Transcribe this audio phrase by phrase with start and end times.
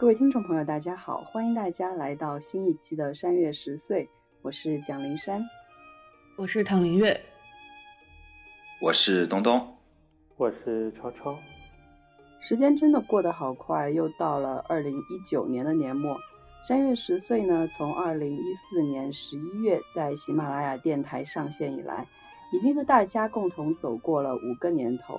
[0.00, 4.08] 各位听众朋友，大家好，欢迎大家来到新一期的山月十岁，
[4.42, 5.44] 我是蒋灵山，
[6.36, 7.20] 我是唐林月，
[8.80, 9.76] 我是东东，
[10.36, 11.36] 我是超超。
[12.40, 16.16] 时间真的过得好快，又到了二零一九年的年末。
[16.62, 22.06] 山月十岁呢，从二零一四年十一月在喜马拉雅电台上线以来，
[22.52, 25.18] 已经和大家共同走过了五个年头。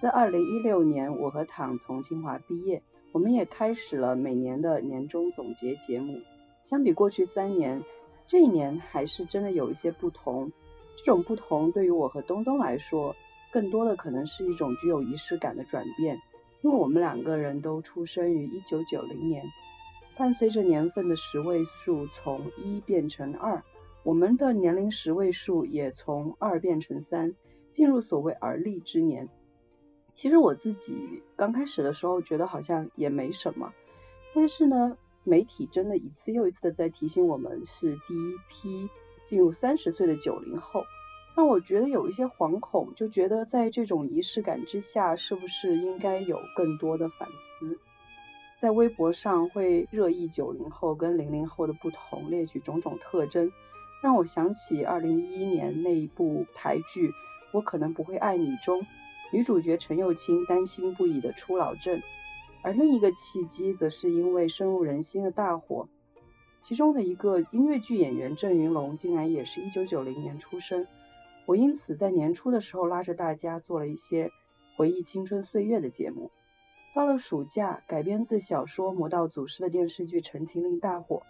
[0.00, 2.82] 在二零一六年，我和唐从清华毕业。
[3.16, 6.20] 我们也开始了每年的年终总结节目。
[6.60, 7.82] 相比过去三年，
[8.26, 10.52] 这一年还是真的有一些不同。
[10.98, 13.16] 这种不同对于我和东东来说，
[13.50, 16.20] 更多的可能是一种具有仪式感的转变，
[16.60, 19.46] 因为我们两个人都出生于一九九零年。
[20.18, 23.62] 伴随着年份的十位数从一变成二，
[24.02, 27.34] 我们的年龄十位数也从二变成三，
[27.70, 29.30] 进入所谓而立之年。
[30.16, 33.74] 其实我自己刚开始的时候觉得好像也没什么，
[34.34, 38.88] 但是呢，媒体真的一次又一次的在提醒我们是第一批
[39.26, 40.84] 进入三十岁的九零后，
[41.36, 47.78] 让我觉得有一些惶恐，就觉得在这种仪式感之下，是不是应该有更多的反思？
[48.58, 53.52] 在微博上会热议九零后跟零零后的不同，列举种种特征，
[54.02, 57.10] 让我想起二零一一年那一部台剧
[57.52, 58.86] 《我可能不会爱你》中。
[59.36, 62.00] 女主角陈幼卿担心不已的初老症，
[62.62, 65.90] 而另一个契机则是因为深入人心的大火，
[66.62, 70.86] 其中的一个音乐剧演员郑云龙竟然也是一九九零年出生。
[71.44, 74.30] 我因此在年初的时候拉着大家做了一些
[74.74, 76.30] 回忆青春岁月的节目。
[76.94, 81.24] 到了暑假，改编自小说《魔道祖师》的电视剧《陈情令》大火，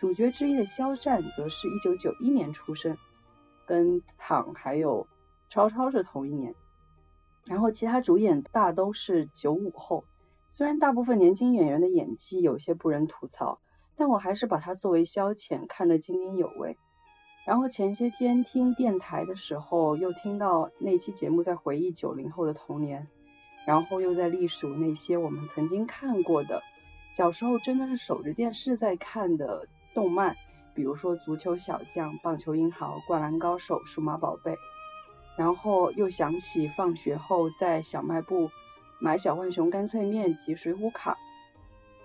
[0.00, 2.96] 主角之一的肖战则是一九九一年出生，
[3.66, 5.06] 跟躺还有
[5.50, 6.54] 超超是同一年。
[7.44, 10.04] 然后其他主演大都是九五后，
[10.48, 13.58] 虽然大部分年轻演员的演技有些不忍吐槽，
[13.96, 16.78] 但我还是把它作为消遣看得津津有味。
[17.44, 23.08] 然后前些天听电台的时候，又听到那期节目在回忆九零后的童年，
[23.66, 26.62] 然后又在隶属那些我们曾经看过的，
[27.12, 30.36] 小时候真的是守着电视在看的动漫，
[30.72, 34.56] 比如说足球小将、棒球英豪、灌篮高手、数码宝贝。
[35.36, 38.50] 然后又想起放学后在小卖部
[39.00, 41.18] 买小浣熊干脆面及水浒卡。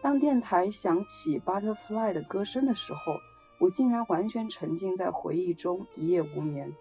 [0.02, 3.18] 当电台响起 Butterfly 的歌声的时候，
[3.60, 6.74] 我竟然完全沉浸在回忆中，一夜无眠。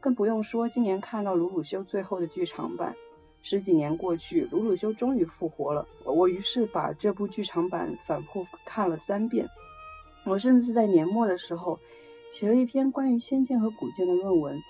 [0.00, 2.94] 更不用说今年看到鲁鲁修最后的剧场版，
[3.42, 5.86] 十几年过去，鲁鲁修终于复活了。
[6.04, 9.48] 我于是把这部剧场版反复看了三遍。
[10.24, 11.80] 我甚至在年末的时候
[12.30, 14.62] 写了一篇关于仙剑和古剑的论文。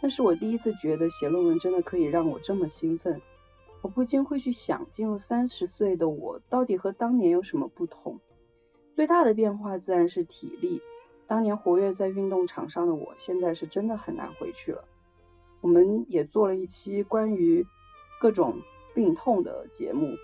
[0.00, 3.20] 那是我第一次觉得写论文真的可以让我这么兴奋，
[3.82, 8.20] 我不禁会去想，进入三十岁的我到底和当年有什么不同？
[8.94, 10.80] 最大的变化自然是体力，
[11.26, 14.84] 当年活跃在运动场上的我，现在是真的很难回去了。
[15.60, 17.66] 我们也做了一期关于
[18.20, 18.62] 各种
[18.94, 20.16] 病痛的节目，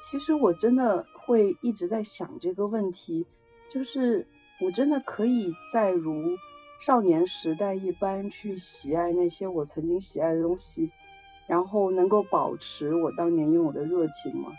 [0.00, 3.26] 其实我真的会一直在想这个问题，
[3.70, 4.26] 就是
[4.60, 6.36] 我真的可以再如。
[6.82, 10.90] 少年时代一般去喜爱那些我曾经喜爱的东西，
[11.46, 14.50] 然后能够保持我当年拥有的热情吗？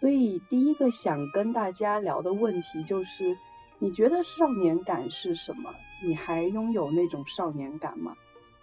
[0.00, 3.36] 所以第一个想跟大家聊的问题就是，
[3.78, 5.74] 你觉得少年感是什么？
[6.02, 8.16] 你还拥有那种少年感吗？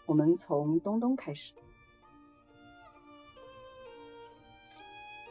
[0.08, 1.54] 我们从东东开始。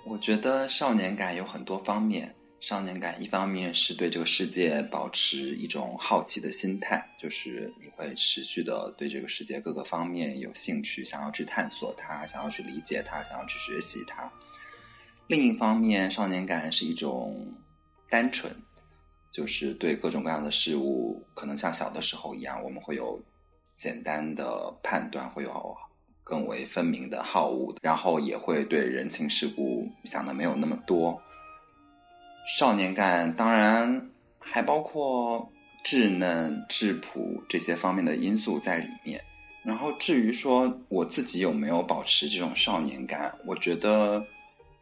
[0.05, 2.37] 我觉得少年感有很多方面。
[2.65, 14.33] 少年感，一方面是对这个世界保持一种好奇的心态，就是你会持续的对这个世界各个方面有兴趣，想要去探索它，想要去理解它，想要去学习它。
[15.27, 17.53] 另一方面，少年感是一种
[18.09, 18.51] 单纯，
[19.31, 23.23] 就是对各种各样的事物，可能像小的时候一样，我们会有
[23.77, 25.77] 简单的判断，会有
[26.23, 31.21] 更为分明的好恶，然后也会对人情世故想的没有那么多。
[32.47, 35.51] 少年感当然还包括
[35.85, 39.23] 稚嫩、质朴这些方面的因素在里面。
[39.63, 44.25] 然后至于说我自己有没有保持这种少年感，我觉得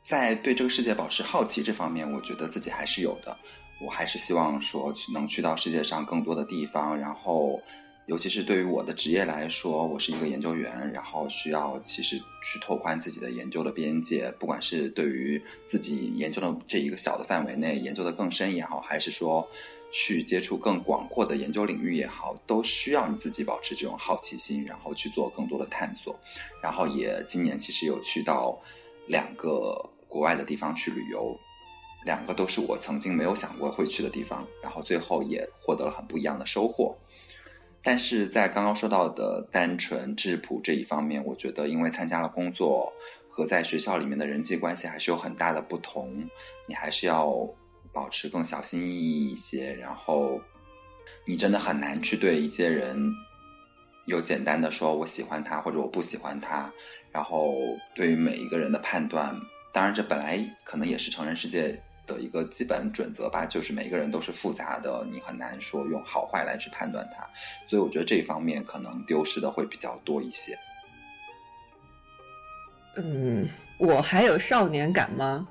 [0.02, 3.36] 在对这个世界保持好奇这方面，我觉得自己还是有的。
[3.80, 7.60] 我还是希望说去能去到世界上更多的地方，然后。
[8.06, 19.48] 尤其是对于我的职业来说，我是一个研究员，然后需要其实去拓宽自己的研究的边界，不管是对于自己研究的这一个小的范围内研究的更深也好，还是说
[19.92, 26.18] 去接触更广阔的研究领域也好，都需要你自己保持这种好奇心，然后去做更多的探索。
[26.60, 28.60] 然后也今年其实有去到
[29.06, 31.38] 两个国外的地方去旅游，
[32.04, 36.96] 两个都是我曾经没有想过会去的地方，然后最后也获得了很不一样的收获。
[37.82, 42.92] 但是在刚刚说到的单纯质朴这一方面，我觉得因为参加了工作
[43.28, 46.24] 和在学校里面的人际关系还是有很大的不同，
[46.66, 47.34] 你还是要
[47.92, 50.40] 保持更小心翼翼一些，然后
[51.26, 53.12] 你真的很难去对一些人
[54.06, 56.72] 有简单的说我喜欢他或者我不喜欢他，
[57.10, 57.52] 然后
[57.94, 59.34] 对于每一个人的判断，
[59.72, 61.82] 当然这本来可能也是成人世界。
[62.12, 67.26] 的一个基本准则吧，就是每个人都是复杂的，你很难说用好坏来去判断它，
[67.66, 70.58] 所以我觉得这一方面可能丢失的会比较多一些。
[72.96, 73.48] 嗯，
[73.78, 75.48] 我还有少年感吗？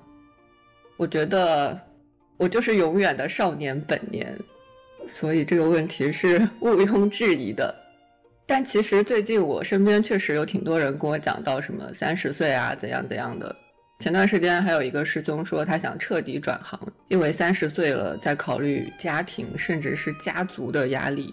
[0.97, 1.79] 我觉得
[2.37, 4.37] 我就是永远的少年本年，
[5.07, 7.73] 所以这个问题是毋庸置疑的。
[8.45, 13.55] 但其实最近我身边确实有挺多人跟我讲到什么三十岁啊怎样怎样的。
[14.01, 21.31] 前段时间还有一个师兄说他想彻底转行，因为三十岁了，在考虑家庭甚至是家族的压力。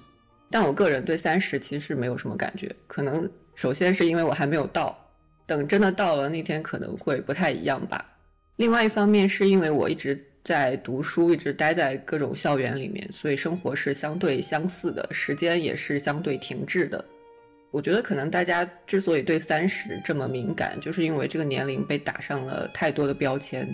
[0.51, 4.95] 但我个人对三十其实没有什么感觉，可能首先是因为我还没有到，
[5.47, 8.05] 等真的到了那天可能会不太一样吧。
[8.57, 17.03] 另外一方面是因为我一直在读书，一直待在各种校园里面，所以生活是相对相似的，时间也是相对停滞的。
[17.71, 23.69] 我觉得可能大家之所以对三十这么敏感，就是因为这个年龄被打上了太多的标签，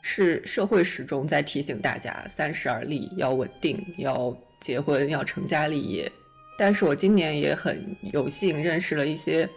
[0.00, 6.10] 是社会始终在提醒大家三十而立，要稳定，要结婚，要成家立业。
[6.56, 9.48] 但是我今年也很有幸认识了一些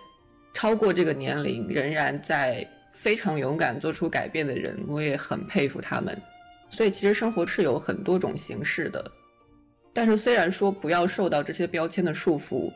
[0.53, 6.19] 超过这个年龄仍然在非常勇敢做出改变的人，我也很佩服他们。
[6.71, 9.11] 所以其实生活是有很多种形式的，
[9.93, 12.73] 但是虽然说不要受到这些标签的束缚。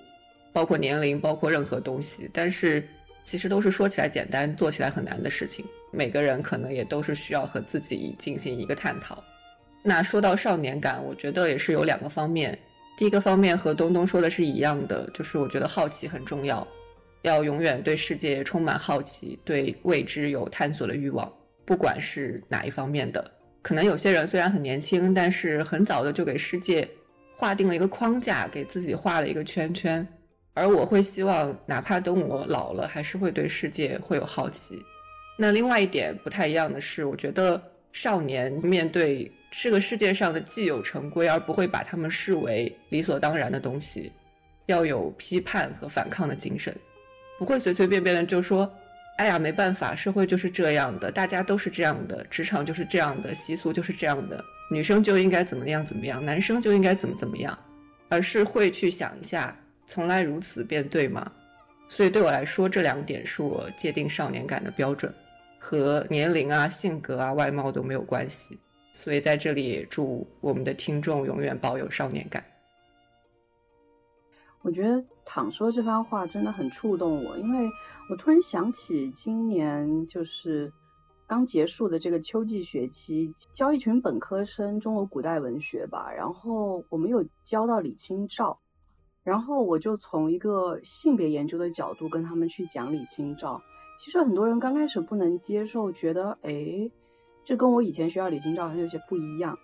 [0.52, 2.88] 包括年龄，包括任何东西，但是
[3.24, 5.66] 其实都是说起来简单，做起来很难的事情。
[5.92, 9.24] 每个人可能也都是需要和自己进行一个探讨。
[9.82, 12.58] 那说到少年感，我觉得也是有两个方面。
[12.98, 16.68] 第一个方面和东东说的是一样的，就是我觉得好奇很重要，
[17.22, 21.32] 要永远对世界充满好奇，对未知有探索的欲望，
[21.66, 23.32] 不管是哪一方面的。
[23.62, 26.88] 可能有些人虽然很年轻，但是很早的就给世界
[27.38, 30.06] 划定了一个框架，给自己画了一个圈圈。
[30.60, 34.78] 而我会希望，哪怕等我老了，还是会对世界会有好奇。
[35.38, 37.62] 那另外一点不太一样的是，我觉得
[37.94, 44.12] 少年面对这个世界上的既有成规，而不会把他们视为理所当然的东西，
[44.66, 46.76] 要有批判和反抗的精神，
[47.38, 48.70] 不会随随便便的就说
[49.18, 57.58] ：“哎呀，没办法，社会就是这样的，大家都是这样的，职场就是这样的，习俗就是这样的，女生就应该怎么样怎么样，男生就应该怎么怎么样。”
[58.12, 59.56] 而是会去想一下。
[59.90, 61.30] 从来如此便对吗？
[61.88, 65.12] 所以对我来说，这两点是我界定少年感的标准，
[65.58, 68.60] 和年龄啊、性格啊、外貌都没有关系。
[68.94, 72.44] 所以在这里也祝我们的听众永远保有少年感。
[74.62, 77.68] 我觉得躺说这番话真的很触动我，因为
[78.12, 80.72] 我突然想起今年就是
[81.26, 88.60] 刚结束的这个秋季学期，教一群本科生中国古代文学吧，然后我们有教到李清照。
[89.30, 93.62] 然后我就从一个性别研究的角度跟他们去讲李清照。
[93.96, 96.90] 其实很多人刚开始不能接受，觉得哎，
[97.46, 99.60] 这跟我以前学校李清照还有些不一样。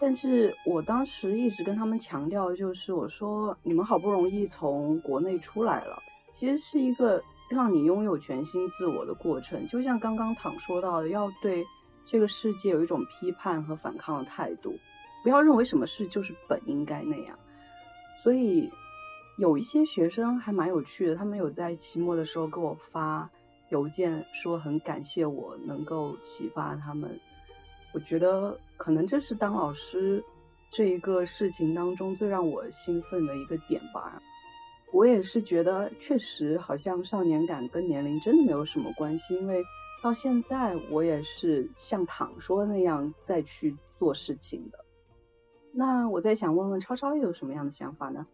[0.00, 9.68] 但是我当时一直跟他们强调，就是我说你们好不容易从国内出来了，其实是一个让你拥有全新自我的过程。
[9.68, 11.64] 就像刚刚躺说到的，要对
[12.06, 14.74] 这个世界有一种批判和反抗的态度，
[15.22, 17.38] 不要认为什么事就是本应该那样。
[18.22, 18.70] 所以
[19.36, 23.30] 有一些学生还蛮有趣的，他们有在期末的时候给我发
[23.70, 27.20] 邮件，说很感谢我能够启发他们。
[27.94, 30.24] 我觉得可能这是当老师
[30.70, 34.20] 这一个事情当中最让我兴奋的一个点吧。
[34.92, 39.62] 我也是觉得，确实好像少年感跟年龄真的没有什么关系，因为
[40.02, 44.84] 到现在我也是像躺说那样再去做事情的。
[45.72, 48.26] 那我再想问问超超有什么样的想法呢？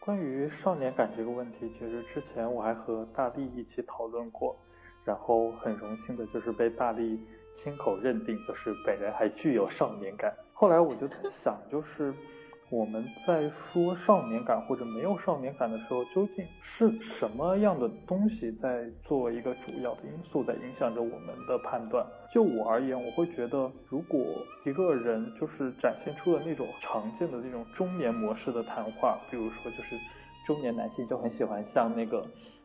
[0.00, 4.56] 关于少年感这个问题，其实之前我还和大力一起讨论过，
[5.04, 7.20] 然后很荣幸的就是被大力
[7.54, 10.34] 亲口认定，就是本人还具有少年感。
[10.52, 12.14] 后来我就在想，就是。
[12.70, 22.06] 我们在说少年感或者没有少年感的时候，究竟是什么样的东西在作为一个主要的因素在影响着我们的判断？
[22.32, 24.20] 就我而言，我会觉得，如果
[24.64, 29.96] 一个人就是展现出了那种常见的那种中年模式的谈话，比如说就是
[30.46, 32.22] 中年男性就很喜欢像那个，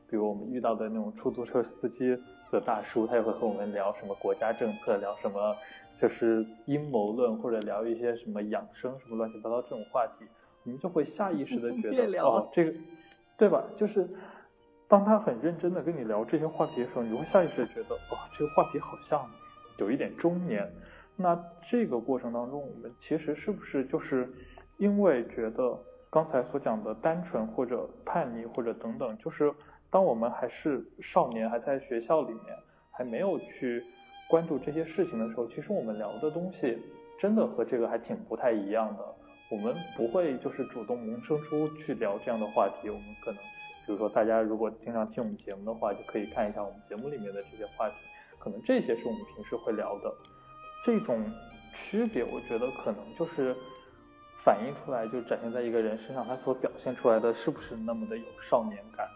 [0.08, 2.16] 比如我们遇到的那种出租车司机
[2.52, 5.56] 的大叔，他也会和我们聊什么国家政策，聊什么
[5.98, 10.26] 就是阴谋论，或者聊一些什么养生什么乱七八糟这种话题，
[10.64, 12.74] 我们就会下意识的觉得 哦，这个
[13.38, 13.64] 对吧？
[13.78, 14.08] 就是
[14.88, 19.26] 当他很认真的跟你聊这些话题的时候，你会下意识的觉得哇，这个话题好像
[19.78, 20.70] 有一点中年。
[21.18, 24.30] 那这个过程当中，我们其实是不是就是
[24.78, 29.50] 因为觉得刚才所讲的单纯或者叛逆或者等等，就是
[29.90, 32.56] 当我们还是少年，还在学校里面，
[32.92, 33.82] 还没有去
[34.28, 36.78] 关注这些事情的时候，其实我们聊的东西
[37.20, 39.04] 真的和这个还挺不太一样的。
[39.52, 43.40] 我们不会就是主动萌生出去聊这样的话题，我们可能
[43.86, 47.96] 比如说大家如果经常听我们节目的话，就可以看一下我们节目里面的这些话题，
[48.40, 50.12] 可能这些是我们平时会聊的。
[50.84, 51.24] 这种
[51.76, 53.56] 区别，我觉得可能就是
[54.44, 59.08] 反映出来，就展现在一个人身上，他所表现出来的是不是那么的有少年感。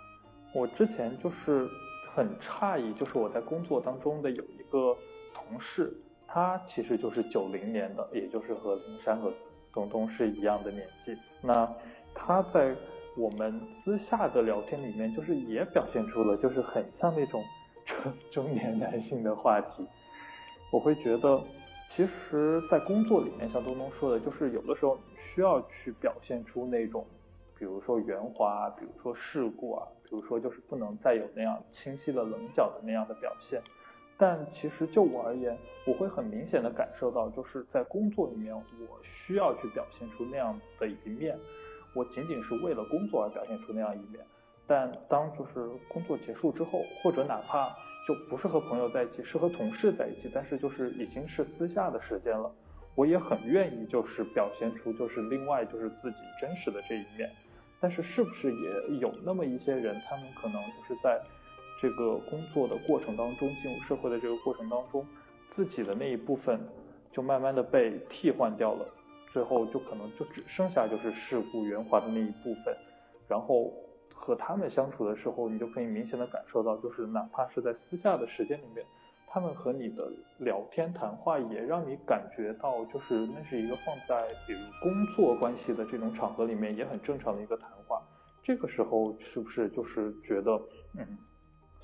[0.54, 1.68] 我之前就是
[2.14, 4.98] 很诧异，就是我在工作当中的有一个
[5.34, 5.94] 同事，
[6.28, 9.32] 他其实就是九零年的，也就是和林珊和
[9.74, 11.16] 东东是一样的年纪。
[11.42, 11.72] 那
[12.14, 12.76] 他在
[13.18, 17.44] 我们私下的聊天里面，就是也表现出了，就是很像那种
[17.86, 19.88] 中中年男性的话题。
[20.72, 21.42] 我会觉得。
[21.92, 27.04] 其实，在工作里面，像东东说的，就是有的时候你需要去表现出那种，
[27.58, 33.60] 比如说圆滑，比如说世故啊，比如说就是不能再有那样清晰的棱角的那样的表现。
[34.20, 35.58] 但其实就我而言，
[35.88, 38.64] 我会很明显的感受到，就是在工作里面，我
[39.04, 41.36] 需要去表现出那样的一面，
[41.96, 44.24] 我仅仅是为了工作而表现出那样一面。
[44.68, 47.74] 但当就是工作结束之后，或者哪怕。
[48.08, 52.52] 就不是和朋友在一起，是和同事在一起，但是就是已经是私下的时间了。
[52.96, 57.30] 我也很愿意就是表现出就是另外就是自己真实的这一面，
[57.80, 61.22] 但是是不是也有那么一些人，他们可能就是在
[61.82, 65.06] 这个工作的过程当中，进入社会的这个过程当中，
[65.56, 66.60] 自己的那一部分
[67.12, 68.86] 就慢慢的被替换掉了，
[69.34, 72.76] 最后就可能就只剩下就是世故圆滑的那一部分，
[73.28, 73.72] 然后。
[74.22, 78.86] 和他们相处的时候，你就可以明显的感受到，就是哪怕是在私下的时间里面，
[79.26, 88.02] 他们和你的聊天谈话也让你感觉到，就是那是一个放在比如工作关系的这种场合里面也很正常的一个谈话。
[88.44, 90.52] 这个时候是不是就是觉得，
[90.98, 91.18] 嗯，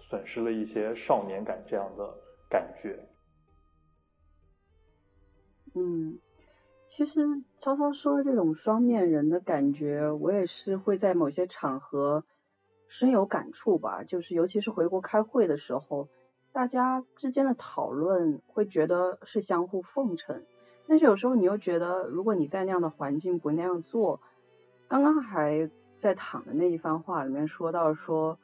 [0.10, 2.14] 损失了一些少年感这样的
[2.50, 3.08] 感觉？
[5.74, 6.20] 嗯。
[6.88, 7.26] 其实
[7.58, 12.24] 超超说这种双面人的感觉，我也是会在某些场合
[12.88, 14.04] 深有感触吧。
[14.04, 16.08] 就是尤其是回国开会的时候，
[16.54, 20.46] 大家之间的讨论会觉得是相互奉承，
[20.88, 24.22] 但是有时候你又觉得，如果你在那样的环境不那样做，
[24.88, 28.38] 刚刚还在躺的那一番话里面说到说，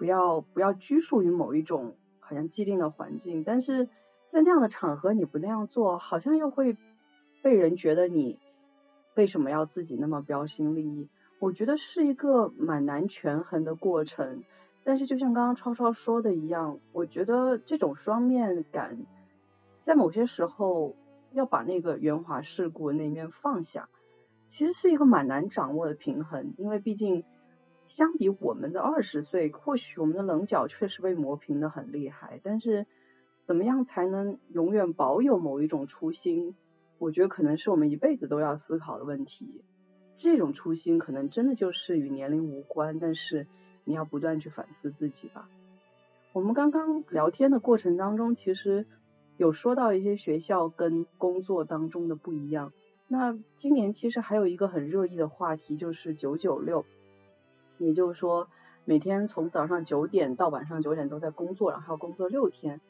[0.00, 3.88] 不要不要拘束于某一种好像既定的环境，但是
[4.26, 6.76] 在那样的场合你不那样做，好像又会。
[7.42, 8.38] 被人觉得你
[9.14, 11.08] 为什么要自己那么标新立异？
[11.38, 14.44] 我觉得是一个蛮难权衡的过程。
[14.84, 19.06] 但是就像刚刚超超说的一样，我觉得这种双面感，
[19.78, 20.94] 在某些时候
[21.32, 23.88] 要把那个圆滑世故那面放下，
[24.46, 26.52] 其实是一个蛮难掌握的平衡。
[26.58, 27.24] 因为毕竟
[27.90, 32.38] 相比我们的二十岁，或许我们的棱角确实被磨平的很厉害。
[32.44, 32.86] 但是
[33.42, 36.54] 怎么样才能永远保有某一种初心？
[36.98, 39.64] 我觉得可能是我们一辈子都要思考的问题。
[40.16, 43.48] 这种初心可能真的就是与年龄无关，但是
[43.82, 45.48] 你要不断去反思自己吧。
[46.32, 48.86] 我们刚刚聊天的过程当中，其实
[49.36, 52.72] 有说到一些学校跟工作当中的不一样。
[53.08, 56.86] 那今年其实还有一个很热议的话题就是九九六，
[57.80, 58.48] 也就是说
[58.84, 62.80] 每天从早上九点到晚上九点都在工作，然后工作六天。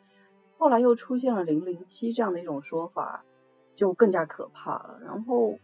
[0.58, 3.24] 后来又出现了零零七这样的一种说法。
[3.76, 5.00] 就更加可怕了。
[5.02, 5.58] 然后，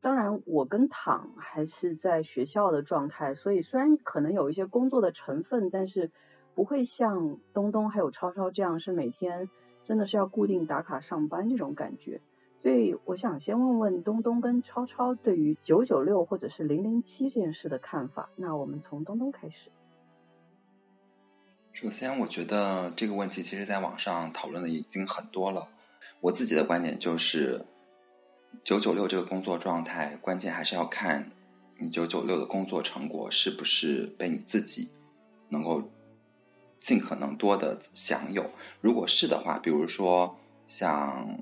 [0.00, 6.10] 当然我跟躺还是在学校的状态，所以虽然可能有一些工作的成分，但是
[6.56, 9.48] 不会像东东还有超超这样是每天
[9.84, 12.22] 真的是要固定打卡上班这种感觉。
[12.62, 18.30] 所以我想先问问东东跟超超对于九九六或者是零零七这件事的看法。
[18.36, 19.70] 那我们从东东开始。
[21.72, 25.68] 首先，我觉得这个问题其实在网上讨论的已经很多了。
[26.20, 27.64] 我自己的观点就是，
[28.64, 31.30] 九九六这个工作状态，关键还是要看
[31.78, 34.90] 你九九六的工作成果是不是被你自己
[35.50, 35.84] 能够
[36.80, 38.50] 尽可能多的享有。
[38.80, 40.36] 如果是的话，比如说
[40.66, 41.38] 像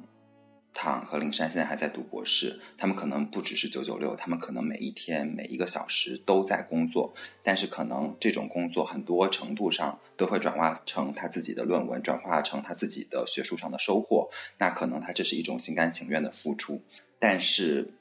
[0.79, 14.29] 唐和林山现在还在读博士，他们可能不只是九九六，他们可能每一天每一个小时都在工作，但是可能这种工作很多程度上都会转化成他自己的论文，转化成他自己的学术上的收获。
[14.59, 16.83] 那可能他这是一种心甘情愿的付出，
[17.19, 17.95] 但是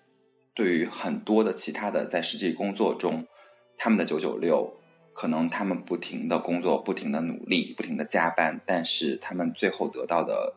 [0.53, 3.25] 对于很多的其他的在实际工作中，
[3.77, 4.77] 他们的九九六，
[5.13, 10.55] 可能他们不停的工作，不停的努力，不停的加班，但是他们最后得到的。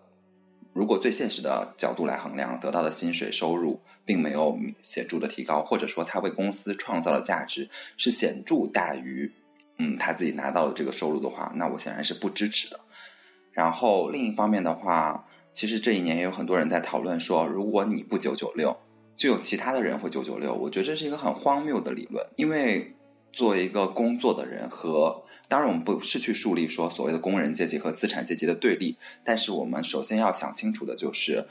[0.73, 9.33] 如果最现实的角度来衡量，得到的薪水收入并没有显著的提高，或者说他为公司创造的价值是显著大于，
[9.79, 12.79] 嗯，他自己拿到的这个收入的话，那我显然是不支持的。
[13.51, 18.77] 然后另一方面的话，其实这一年也有很多人在讨论说，如果你不九九六，
[19.17, 20.55] 就有其他的人会九九六。
[20.55, 22.95] 我觉得这是一个很荒谬的理论，因为
[23.33, 31.47] 作为一个工作的人和当然，我们不是去树立说所谓的工人阶级和资产阶级的对立，但是我们首先要想清楚的就是，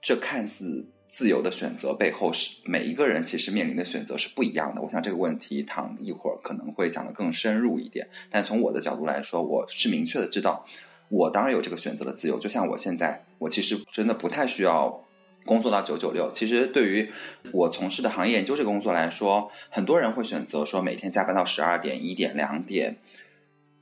[0.00, 4.80] 这看似自由的选择背后是每一个人其实面临的选择是不一样的。
[4.80, 8.08] 我想这个问题，唐一会儿可能会讲的更深入一点。
[8.30, 10.64] 但从我的角度来说，我是明确的知道，
[11.10, 12.38] 我当然有这个选择的自由。
[12.38, 15.04] 就像我现在，我其实真的不太需要
[15.44, 16.30] 工作到九九六。
[16.32, 17.12] 其实对于
[17.52, 22.96] 我从事的行业研究这个工作来说，很多人会选择说每天加班到十二点、一点、两点。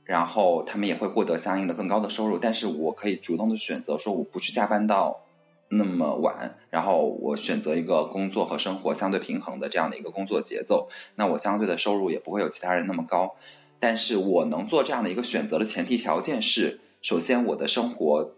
[0.03, 5.21] 然后他们也会获得相应的更高的收入，但是我可以主动的选择说我不去加班到
[5.69, 13.35] 那么晚，然后我选择一个工作和生活相对平衡的这样的一个工作节奏，那我相对的收入也不会有其他人那么高。
[13.79, 18.33] 但是我能做这样的一个选择的前提条件是，首先我的生活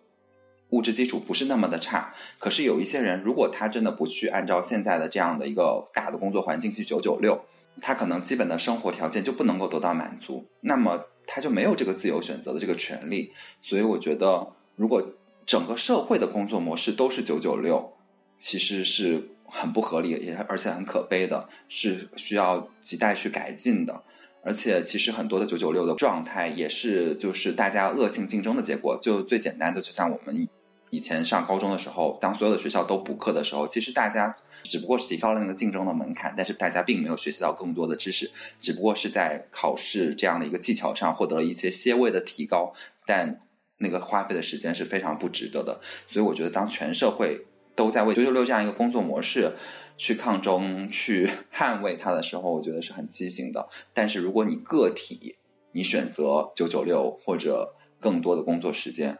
[0.69, 2.13] 物质基础不是那么的差。
[2.37, 7.41] 可是有一些人，如果他真的不去按照现在的这样的一个大的工作环境去九九六，
[7.81, 11.05] 他可能基本的生活条件就不能够得到满足，那么。
[11.25, 15.05] 他就没有这个自由选择的这个权利，所以我觉得，如果
[15.45, 17.93] 整个社会的工作模式都是九九六，
[18.37, 24.03] 其实是很不合理，也而且很可悲的，是需要亟待去改进的。
[24.43, 28.99] 而且，其实很多的九九六的状态也是就是大家恶性竞争的结果。
[29.01, 30.47] 就最简单的，就像我们。
[30.93, 38.29] 以前上高中的时候，当所有的学校都补课的时候，其实大家只不过是提高了那个竞争的门槛，但是大家并没有学习到更多的知识，
[38.59, 42.75] 只不过是在考试这样的一个技巧上获得了一些些微的提高，
[43.07, 43.41] 但
[43.79, 45.81] 那个花费的时间是非常不值得的。
[46.07, 49.53] 所以我觉得，当全社会都在为九九六这样一个工作模式
[49.97, 53.67] 去抗争、去捍卫它的时候，我觉得是很畸形的。
[53.95, 55.37] 但是如果你个体
[55.71, 59.17] 你选择九九六或者更多的工作时间，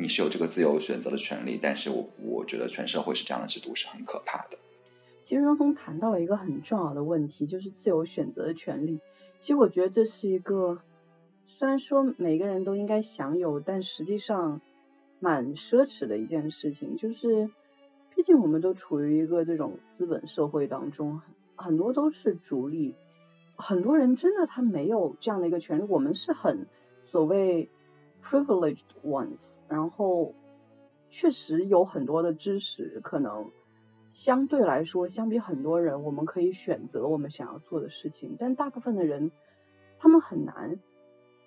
[0.00, 4.56] 你是有这个自由选择的权利，但是我我觉得全社会是这样的制度是很可怕的。
[5.22, 9.00] 其实东东谈到了一个很重要的问题，就是自由选择的权利。
[9.40, 10.78] 其实我觉得这是一个
[11.48, 14.60] 虽然说每个人都应该享有，但实际上
[15.18, 16.96] 蛮奢侈的一件事情。
[16.96, 17.50] 就是
[18.14, 21.20] 毕竟我们都处于一个这种资本社会当中，
[21.56, 22.94] 很多都是逐利，
[23.56, 25.82] 很多人真的他没有这样的一个权利。
[25.88, 26.68] 我们是很
[27.04, 27.68] 所谓。
[28.28, 30.34] Privileged ones，然后
[31.08, 33.50] 确实有很多的知识，可能
[34.10, 39.30] 相对来说，相比很多人，我们可以选择我们想要做的事情，但大部分的人，
[39.98, 40.78] 他们很难。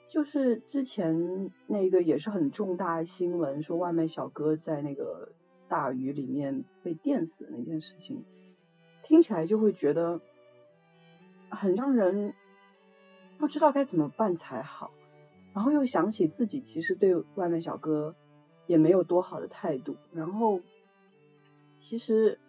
[0.10, 5.32] 就是之前那个也是很重大新闻，说外卖小哥在那个
[5.70, 8.26] 大雨里面被电死那件事情，
[9.04, 10.20] 听起来就会觉得
[11.50, 12.34] 很让人
[13.38, 14.92] 不知道该怎么办才好。
[15.54, 18.16] 然后又想起自己其实对外卖小哥
[18.68, 20.62] 也没有多好的态度，然后
[21.76, 22.40] 其实，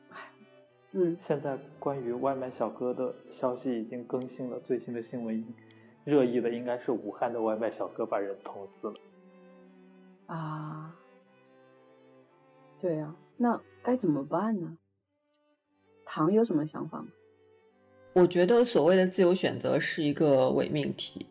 [0.93, 5.45] 嗯，现在关于外卖小哥的消息已经更新了，最新的新闻
[6.05, 8.95] 热议的应该是武汉的外卖小哥把人捅死了。
[10.27, 10.95] 啊，
[12.81, 14.79] 对呀，那该怎么办呢？
[16.05, 17.09] 唐有什么想法吗？
[18.15, 21.27] 我觉得所谓的自由选择是一个伪命题。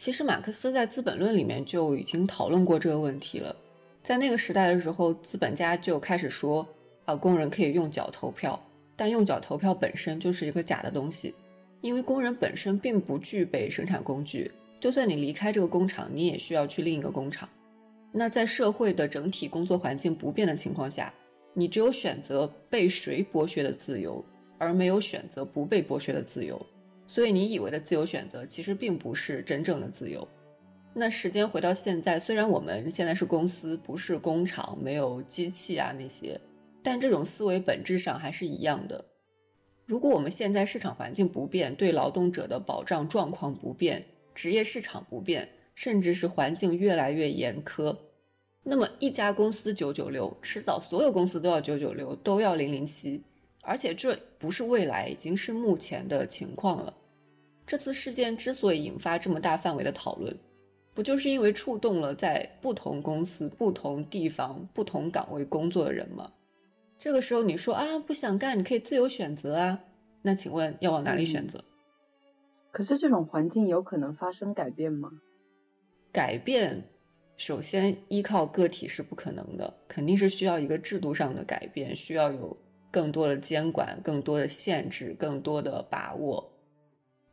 [0.00, 3.54] 其实马克思在《资本论》里面就已经讨论过这个问题了。
[4.02, 6.66] 在那个时代的时候，资本家就开始说，
[7.04, 8.58] 啊，工人可以用脚投票，
[8.96, 11.34] 但用脚投票本身就是一个假的东西，
[11.82, 17.46] 因为工人本身并不具备生产工具，就算你离开这个工厂，你也需要去另一个工厂。
[18.10, 21.12] 那在社会的整体工作环境不变的情况下，
[21.52, 24.24] 你只有选择被谁剥削的自由，
[24.56, 26.58] 而没有选择不被剥削的自由。
[27.10, 30.28] 所以你以为的自由选择，其实并不是真正的自由。
[30.94, 36.40] 那时间回到现在，虽然我们现在是公司，不是工厂，没有机器啊那些，
[36.84, 39.04] 但这种思维本质上还是一样的。
[39.86, 47.96] 如果我们现在市场环境不变，对劳动者的保障状况不变，职业市场不变，甚至是环境越来越严苛，
[48.62, 53.24] 那么一家公司九九六，迟早所有公司都要九九六，都要零零七，
[53.62, 56.94] 而且这不是未来，已经是目前的情况了。
[57.70, 60.36] 这次事件之所以引发这么大范围的讨论，
[60.92, 66.32] 不就是因为触动了在不同公司、不同地方、不同岗位工作的人吗？
[66.98, 69.78] 这个时候你说啊，不想干，你可以自由选择啊。
[70.22, 71.64] 那请问要往哪里选择？
[72.72, 75.08] 可是这种环境有可能发生改变吗？
[76.10, 76.82] 改变。
[77.36, 82.56] 首先，依靠个体是不可能的，肯定是需要一个制度上的改变，需要有
[82.90, 86.50] 更多的监管、更多的限制、更多的把握。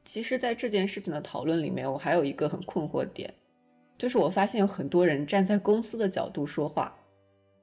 [0.08, 3.32] 其实，在这件事情的讨论里面，我还有一个很困惑点，
[3.98, 6.98] 就是我发现有很多人站在公司的角度说话，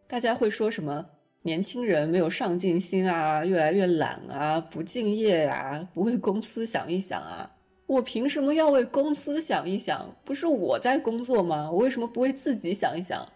[0.06, 1.06] 大家会说什么
[1.40, 7.50] 年轻人没有上进心啊，越来越懒啊，不敬业呀，不为公司想一想啊。
[7.86, 10.14] 我凭什么要为公司想一想？
[10.22, 11.70] 不是我在工作吗？
[11.70, 13.26] 我为什么不为自己想一想？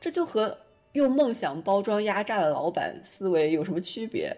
[0.00, 0.56] 这就和
[0.92, 4.34] 用梦想包装压榨的老板思维有什么区别？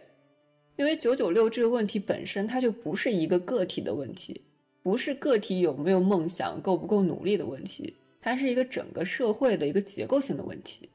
[0.76, 4.42] 因为九九六这个问题本身，它就不是一个个体的问题，
[4.82, 10.88] 不是个体有没有梦想、够不够努力的问题，它是一个整个社会的一个结构性的问题。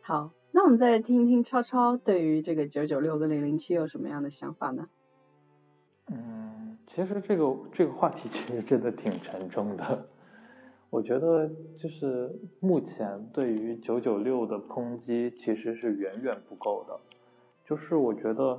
[0.00, 4.88] 好，那我们再来听一听超超对于这个九九六跟零零七有什么样的想法呢？
[6.10, 6.78] 嗯。
[6.94, 10.08] 其实这个这个话题其实真的挺沉重的，
[10.88, 11.46] 我觉得
[11.78, 16.98] 就是目前对于九九六的抨击其实是远远不够的，
[17.66, 18.58] 就是我觉得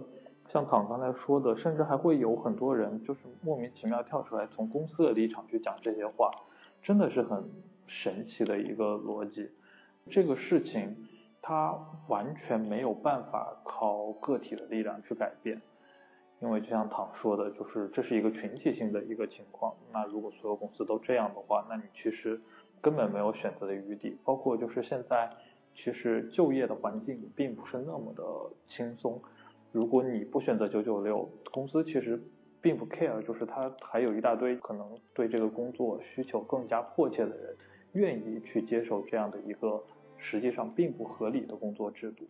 [0.52, 6.30] 像躺刚才说的，甚至还会有很多人就是莫名其妙跳出来从公司的立场去讲这些话，
[6.84, 7.50] 真的是很
[7.88, 9.50] 神奇的一个逻辑。
[10.10, 11.08] 这个事情
[11.41, 11.74] 它
[12.08, 15.62] 完全没有办法靠个体的力量去改变。
[16.39, 19.74] 因为就像唐说的，就是这是一个群体性的一个情况。
[19.91, 22.39] 那如果所有公司都这样的话，那你其实
[22.80, 24.15] 根本没有选择的余地。
[24.24, 25.28] 包括就是现在，
[25.77, 28.23] 其实就业的环境并不是那么的
[28.67, 29.21] 轻松。
[29.71, 32.19] 如果你不选择九九六，公司其实
[32.61, 37.55] 并不 care，就是他还有一大堆可能对这个工作需求更加迫切的人，
[37.93, 39.83] 愿意去接受这样的一个
[40.17, 42.25] 实际上并不合理的工作制度。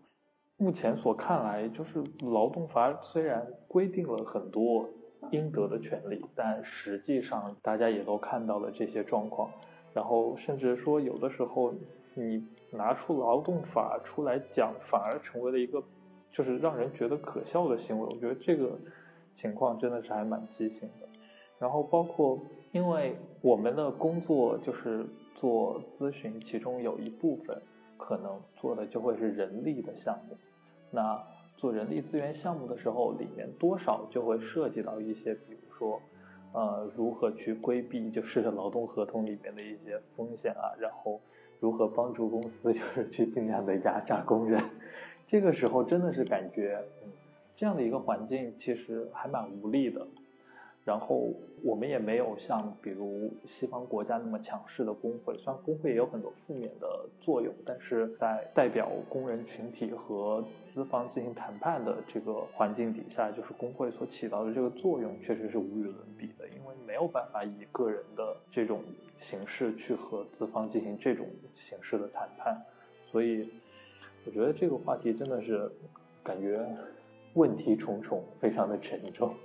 [0.58, 4.90] 目前所看来，就是劳动法虽然规定了很多
[5.32, 9.50] 应得的权利，但实际上大家也都看到了这些状况。
[9.94, 11.74] 然后甚至说，有的时候
[12.16, 15.84] 你拿出劳动法出来讲，反而成为了一个
[16.32, 18.06] 就是让人觉得可笑的行为。
[18.06, 18.78] 我觉得这个
[19.40, 21.08] 情况真的是还蛮畸形的。
[21.60, 22.40] 然后包括
[22.72, 27.60] 因为我们的工作就是做咨询，其中有一部分
[27.98, 30.38] 可能做的就会是人力的项目。
[30.92, 31.22] 那
[31.58, 36.00] 做人力资源项目的时候，里面多少就会涉及到一些，比如说，
[36.54, 41.20] 呃，如何去规避就是劳动合同里面的一些风险啊，然后
[41.60, 44.64] 如何帮助公司就是去尽量的压榨工人，
[45.28, 47.10] 这个时候真的是感觉，嗯，
[47.56, 50.06] 这样的一个环境其实还蛮无力的。
[50.86, 51.28] 然后
[51.66, 56.88] 我们也没有像比如西方国家那么强势的工会，虽然工会也有很多负面的
[57.20, 60.42] 作用，但是在代表工人群体和
[60.74, 68.80] 资方进行谈判的这个环境底下，就是工会所起到的这个作用确实是无与伦比的，因为没有办法以个人的这种
[69.22, 72.66] 形式去和资方进行这种形式的谈判，
[73.12, 73.50] 所以
[74.26, 75.72] 我觉得这个话题真的是
[76.24, 76.68] 感觉
[77.34, 79.36] 问题重重，非常的沉重。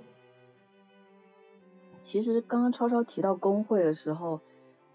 [1.99, 4.41] 其实刚刚超超提到工会的时候，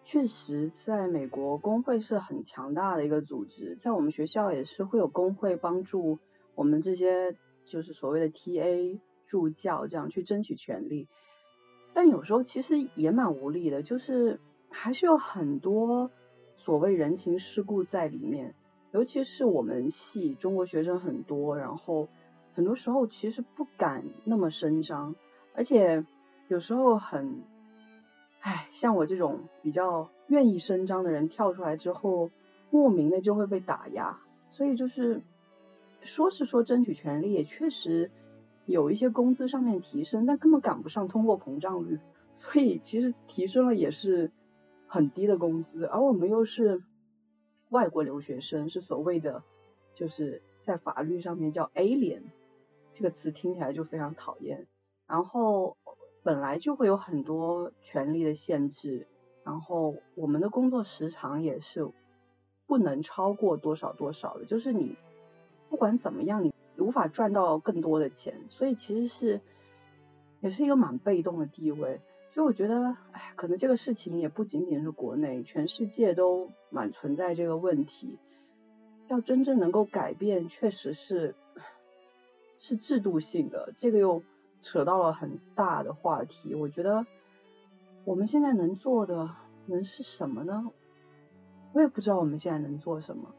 [0.05, 6.19] 确实在美国工会是很强大的一个组织，在我们学校也是会有工会帮助
[6.55, 11.09] 我们这些就是所谓的 TA 助教这样去争取权利，
[11.95, 14.39] 但有时候其实也蛮无力的，就是
[14.71, 16.11] 还是有很多
[16.57, 18.55] 所谓人情世故在里面，
[18.93, 22.09] 尤其是我们系中国学生很多，然后
[22.55, 25.15] 很多时候其实不敢那么声张，
[25.55, 26.05] 而且。
[26.51, 27.43] 有时候很，
[28.41, 32.31] 唉，像我这种比较愿意声张的人跳出来之后，
[32.71, 34.19] 莫名的就会被打压。
[34.49, 35.21] 所以就是
[36.01, 38.11] 说是说争取权利，也确实
[38.65, 41.99] 有一些工资上面提升，但根本赶不上通货膨胀率。
[42.33, 44.31] 所以其实提升了也是
[44.89, 46.83] 很低的工资，而我们又是
[47.69, 49.45] 外国留学生，是所谓的
[49.95, 52.23] 就是在法律上面叫 alien，
[52.95, 54.67] 这个词听起来就非常讨厌。
[55.07, 55.77] 然后。
[56.25, 59.07] 本来就会有很多权利的限制，
[59.45, 61.89] 然后我们的工作时长也是
[62.67, 64.97] 不能超过多少多少的，就是你
[65.71, 69.41] 不管怎么样，你无法赚到更多的钱，所以其实是
[70.41, 72.03] 也是一个蛮被动的地位。
[72.39, 78.17] 所以我觉得，哎，可能这个事情也不仅仅是国内，全世界都蛮存在这个问题。
[79.09, 81.35] 要真正能够改变，确实是
[82.61, 83.73] 是制度性的。
[83.75, 84.23] 这个又
[84.63, 86.55] 扯到了很大的话题。
[86.55, 87.07] 我觉得
[88.05, 89.31] 我们现在能做的
[89.67, 90.71] 能是什么呢？
[91.73, 93.35] 我也不知道我们现在能做什么。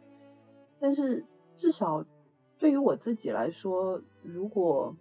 [0.81, 1.23] 但是
[1.55, 2.03] 至少
[2.57, 4.97] 对于我自己来说，如果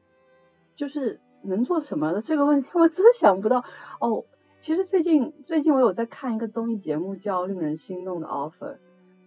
[0.76, 3.64] 就是能做什么的这个问题， 我真想不到。
[4.00, 4.24] 哦，
[4.60, 8.74] 其实最近最近我有在看一个综艺节目，叫《令人心动的 offer》。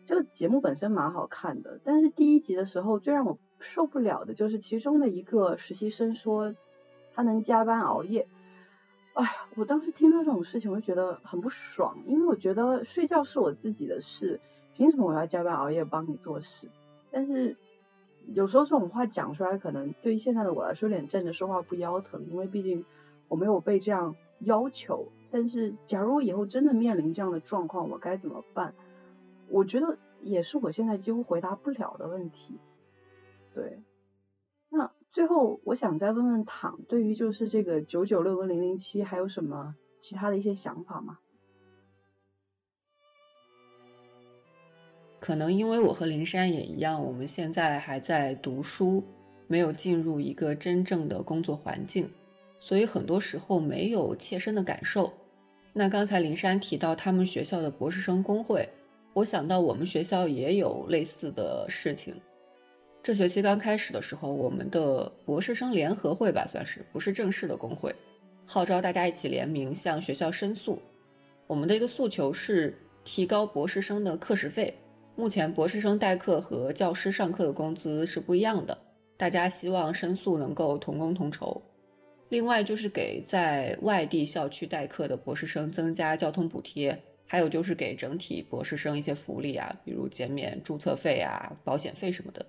[0.03, 6.55] 这个节目本身蛮好看的，但是第一集的时候最让我受不了的就是其中的一个实习生说
[7.13, 8.27] 他能加班熬夜，
[9.13, 9.23] 哎，
[9.55, 14.41] 我当时听到这种事情我就觉得很不爽，因为我觉得睡觉是我自己的事，
[14.73, 16.67] 凭什么我要加班熬夜帮你做事？
[17.11, 17.55] 但是
[18.27, 22.85] 有时候这种话讲出来，可能对于现在的我来说有点站着说话不腰疼，因为毕竟
[23.27, 25.11] 我没有被这样要求。
[25.31, 28.73] 但是假如我以后真的面临这样的状况，我该怎么办？
[29.49, 32.57] 我觉得也是我现在几乎回答不了的问题。
[33.53, 33.83] 对，
[34.69, 41.19] 那最后我想再问问躺，对于就是这个九九六跟零零七还有什么其他的一些想法吗？
[45.21, 49.03] 可能因为我和灵山也一样，我们现在还在读书，
[49.45, 52.09] 没有进入一个真正的工作环境，
[52.59, 55.13] 所以很多时候没有切身的感受。
[55.73, 58.67] 那刚才灵山提到他们学校的博士生工会。
[59.13, 62.15] 我想到我们学校也有类似的事情。
[63.03, 67.93] 这学期刚开始的时候，我们的博士生联合会吧，算是不是正式的工会，
[68.45, 70.79] 号召大家一起联名向学校申诉。
[71.45, 74.73] 我们的一个诉求是提高博士生的课时费。
[75.21, 78.75] 目前博士生代课和教师上课的工资是不一样的，
[79.15, 81.61] 大家希望申诉能够同工同酬。
[82.29, 86.99] 另外就是给在外地校区代课的博士生增加交通补贴。
[87.27, 92.43] 还有就是给整体博士生一些福利啊，比如减免注册费啊、保险费什么的。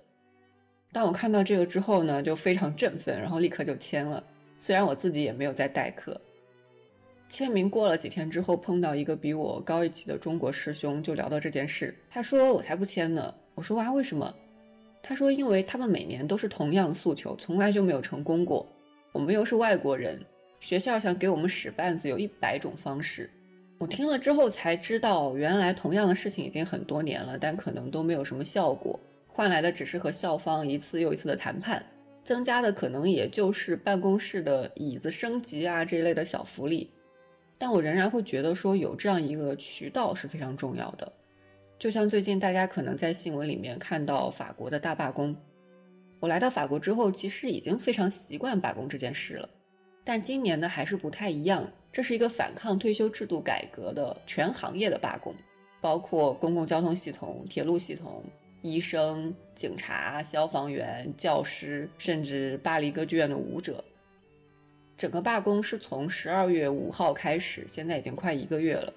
[0.92, 4.24] 当我看到这个之后呢，就非常振奋，然后立刻就签了。
[4.58, 6.18] 虽然我自己也没有在代课，
[7.32, 11.96] 签名过了几天之后，碰到一个比我高一级的中国师兄，就聊到这件事。
[12.10, 14.34] 他说：“我才不签呢。”我说：“啊，为什么？”
[15.02, 18.68] 他说：“因为他们每年都是同样的诉求，从来就没有成功过。
[19.12, 20.22] 我们又是外国人，
[20.60, 23.30] 学校想给我们使绊子，有一百种方式。”
[23.80, 31.82] 我听了之后才知道，原来同样的事情已经很多年了，但可能都没有什么效果，换来的只是和校方一次又一次的谈判，
[32.26, 36.90] 增加的可能也就是办公室的椅子升级啊这一类的小福利。
[37.62, 41.12] 但我仍然会觉得说有这样一个渠道是非常重要的。
[41.78, 45.36] 就像最近大家可能在新闻里面看到法国的大罢工，
[46.18, 49.48] 我来到法国之后，其实已经非常习惯罢工这件事了，
[50.02, 51.64] 但今年呢还是不太一样。
[51.92, 55.32] 这是一个反抗退休制度改革的全行业的罢工，
[55.80, 58.24] 包括公共交通系统、铁路系统、
[58.62, 63.84] 医生、警察、消防员、教师，甚至巴黎歌剧院的舞者。
[65.02, 68.94] 整个罢工是从十二月五号开始，现在已经快一个月了。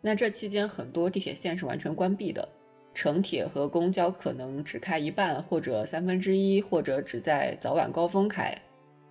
[0.00, 2.48] 那这期间，很多地铁线是完全关闭的，
[2.94, 8.56] 城铁和公交可能只开一半或者三分之一，或者只在早晚高峰开。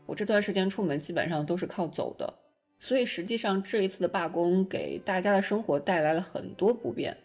[0.07, 2.33] 我这段时间出门基本上都是靠走的。
[2.79, 7.15] 所以实际上这一次的罢工给大家的生活带来了很多不便，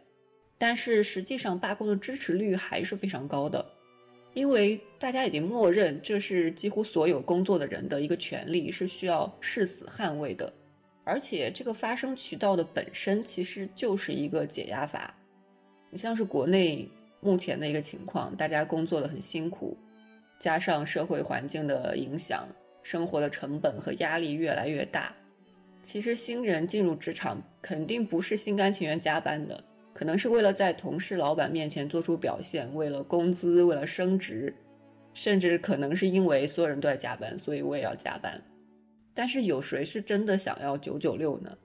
[0.59, 3.65] 但是实际上罢工的支持率还是非常高的，
[4.37, 10.53] 因为大家已经默认这是几乎所有工作的人的一个权利，是需要誓死捍卫的，
[11.05, 15.15] 而且这个发声渠道的本身其实就是一个解压法。
[15.89, 16.87] 你像是国内
[17.21, 19.75] 目前的一个情况，大家工作的很辛苦，
[20.39, 22.47] 加上社会环境的影响，
[22.83, 25.15] 生活的成本和压力越来越大。
[25.83, 29.65] 其实新人进入职场肯定不是心甘情愿加班的，
[29.97, 34.55] 可能是为了在同事、老板面前做出表现，为了工资，为了升职，
[35.15, 38.39] 甚至可能是因为所有人都在加班，所以我也要加班。
[39.15, 41.57] 但是有谁是真的想要九九六呢？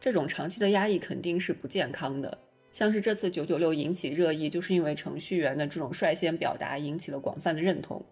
[0.00, 2.36] 这种长期的压抑肯定是不健康的。
[2.72, 8.04] 像是这次九九六引起热议，就是因为程序员的这种率先表达引起了广泛的认同。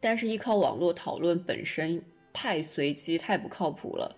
[0.00, 4.16] 但是依靠网络讨论本身太随机、太不靠谱了。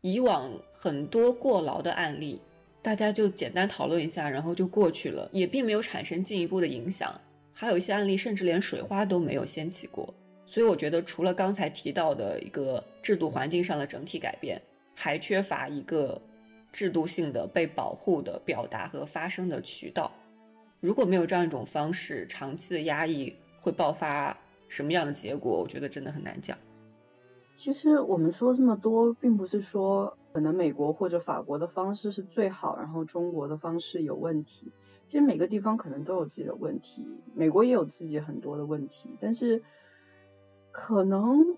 [0.00, 2.40] 以往很多过劳的案例，
[2.84, 7.18] 大家就简单讨论一下，然后就过去了，也并没有产生进一步的影响。
[7.54, 10.12] 还有一些案例，甚至连水花都没有掀起过。
[10.46, 14.60] 所以我觉得，除了刚才提到的一个制度环境上的整体改变，
[14.94, 16.20] 还缺乏一个
[16.72, 20.12] 制度性的被保护的表达和发声的渠道。
[20.80, 25.58] 如果没有这样一种方式，长期的压抑会爆发什么样的结果？
[25.58, 26.54] 我觉得真的很难讲。
[27.56, 34.72] 其实我们说这么多，并不是说可能美国或者法国的方式是最好，然后中国的方式有问题。
[35.06, 39.62] 其实每个地方可能都有自己的问题，美国也有自己很多的问题，但是
[40.72, 41.56] 可能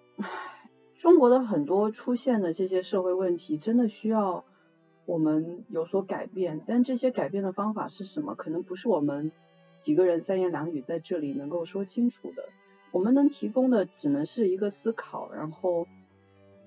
[0.94, 4.44] 中国的很多出现的这些社会问题，真的需要
[5.06, 6.60] 我们有所改变。
[6.66, 8.34] 但这些改变的方法是什么？
[8.34, 9.32] 可能不是我们
[9.78, 12.48] 几个人三言两语在这里能够说清楚的。
[12.92, 15.86] 我们能提供的只能是一个思考，然后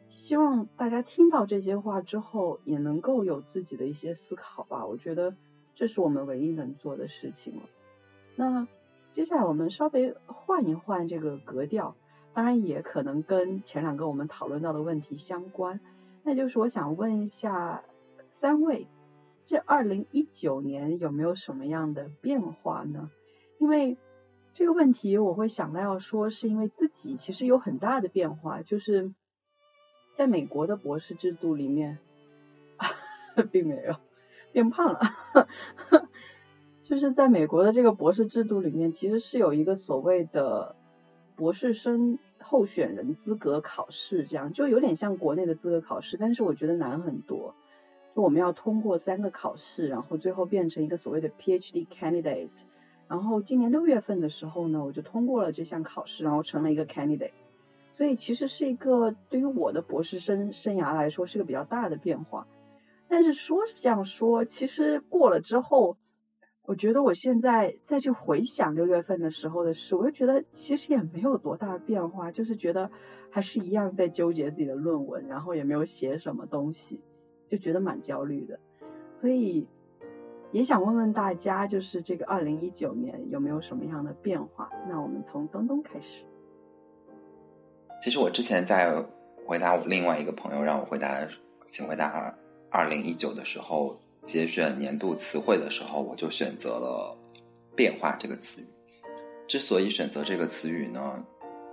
[0.10, 4.86] 希望大家听到这些话之后，也能够有自己的一些思考吧。
[4.86, 5.36] 我觉得
[5.75, 7.63] 这是我们唯一能做的事情了。
[8.36, 8.67] 那
[9.12, 11.95] 接下来我们稍微换一换这个格调，
[12.34, 15.79] 当然也可能跟前两个我们讨论到的问题相关。
[16.23, 17.84] 那就是我想问一下
[18.29, 18.88] 三位，
[19.45, 23.10] 这二零一九年有没有什么样的变化呢？
[23.58, 23.97] 因为
[24.59, 29.13] 这个问题我会想到要说，是因为自己其实有很大的变化，就是
[30.11, 31.97] 在美国的博士制度里面，
[33.53, 33.95] 并没有
[34.51, 34.99] 变胖了，
[36.83, 40.75] 就是在美国的这个博士制度里面，其实是有一个所谓的
[41.37, 47.55] 博士生候选人资格考试，这样就有点像国内的资格考试，但是我觉得难很多，
[48.13, 52.49] 就我们要通过三个考试，然后最后变成一个所谓的 PhD candidate。
[53.09, 57.31] 然后今年六月份的时候呢，我就通过了这项考试，然后成了一个 candidate。
[57.91, 62.47] 所以其实是一个对于我的博士生生涯来说是个比较大的变化。
[63.07, 65.97] 但是说是这样说，其实过了之后，
[66.61, 72.91] 我觉得我现在再去回想六月份的时候的事，我就觉得其实也没有多大的变化，就是觉得
[73.31, 77.01] 还是一样在纠结自己的论文，然后也没有写什么东西，
[77.47, 78.59] 就觉得蛮焦虑的。
[79.15, 79.67] 所以。
[80.51, 84.67] 也想问问大家，就是这个二零一九年有没有什么样的变化？
[84.89, 86.25] 那我们从东东开始。
[88.01, 88.95] 其实我之前在
[89.45, 91.19] 回答我另外一个朋友让我回答，
[91.69, 92.35] 请回答二
[92.71, 97.15] 二零一九的时候，节选年度词汇的时候，我就选择了
[97.75, 98.65] “变化”这个词语。
[99.47, 101.23] 之所以选择这个词语呢，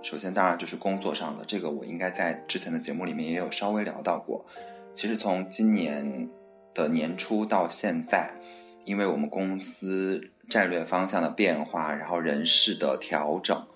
[0.03, 4.45] 首先当然就是工作上的，这个我应该在之前的节目里面也有稍微聊到过。
[4.93, 6.29] 其实从今年
[6.75, 8.31] 的年初到现在。
[8.87, 13.67] 因为我们公司战略方向的变化，然后人事的调整，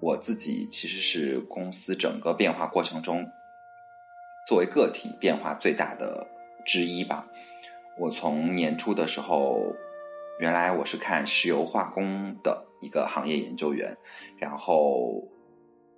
[0.00, 3.26] 我自己其实是公司整个变化过程中
[4.46, 6.26] 作为个体变化最大的
[6.66, 7.26] 之一吧。
[7.98, 9.74] 我从年初的时候，
[10.38, 13.96] 原来我是看石油化工的一个行业研究员，
[14.36, 15.26] 然后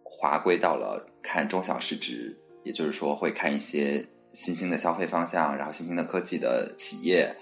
[0.04, 7.34] 划归到了看中小市值，也就是说会看一些新兴的消费方向，然后新兴的科技的企业。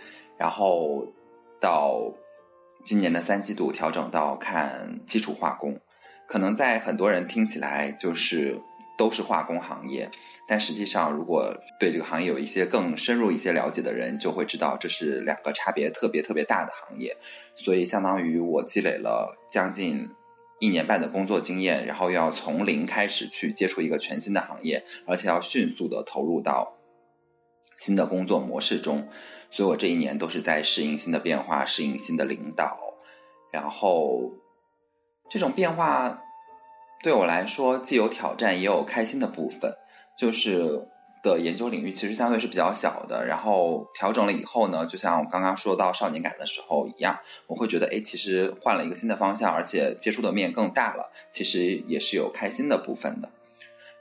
[0.44, 1.06] 然后
[1.58, 2.12] 到
[2.84, 5.80] 今年的三季度调整到看基础化工，
[6.28, 8.60] 可能在很多人听起来就是
[8.98, 10.10] 都是化工行业，
[10.46, 17.16] 但实际上如果对这个行业有一些更深入一些了解的人，就会知道这是两个差别特别特别大的行业。
[17.56, 20.10] 所以相当于我积累了将近
[20.60, 26.74] 一年半的工作经验，然后要从零开始去接触一个全新的行业，而且要迅速的投入到
[27.78, 29.08] 新的工作模式中。
[29.54, 32.76] 所以我这一年都是在适应新的变化，适应新的领导，
[33.52, 34.32] 然后
[35.30, 36.20] 这种变化
[37.04, 39.72] 对我来说既有挑战也有开心的部分。
[40.18, 40.88] 就是
[41.22, 53.28] 的研究领域其实相对是比较小的，然后调整了以后呢，就像我刚刚说到少年感的时候一样，我会觉得哎，其实换了一个新的方向，而且接触的面更大了，其实也是有开心的部分的。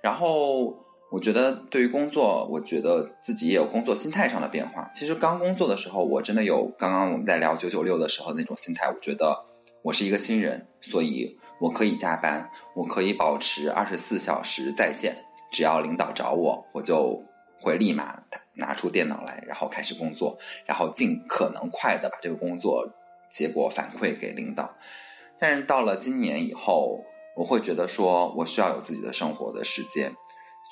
[0.01, 0.83] 然后。
[1.13, 4.89] 我觉得对于工作，我觉得自己也有工作心态上的变化。
[4.91, 8.88] 其实刚工作的时候，我真的有刚刚我们在聊九九六的时候那种心态。
[8.88, 9.45] 我觉得
[9.84, 15.15] 我是一个新人，所以我可以加班，我可以保持二十四小时在线。
[15.52, 17.23] 只要领导找我，我就
[17.62, 18.19] 会立马
[18.56, 22.89] 拿出电脑来，然后开始工作，然后尽可能快的把这个工作
[23.32, 24.73] 结果反馈给领导。
[25.38, 27.04] 但是到了今年以后，
[27.36, 30.12] 我会觉得说我需要有自己的生活的时间。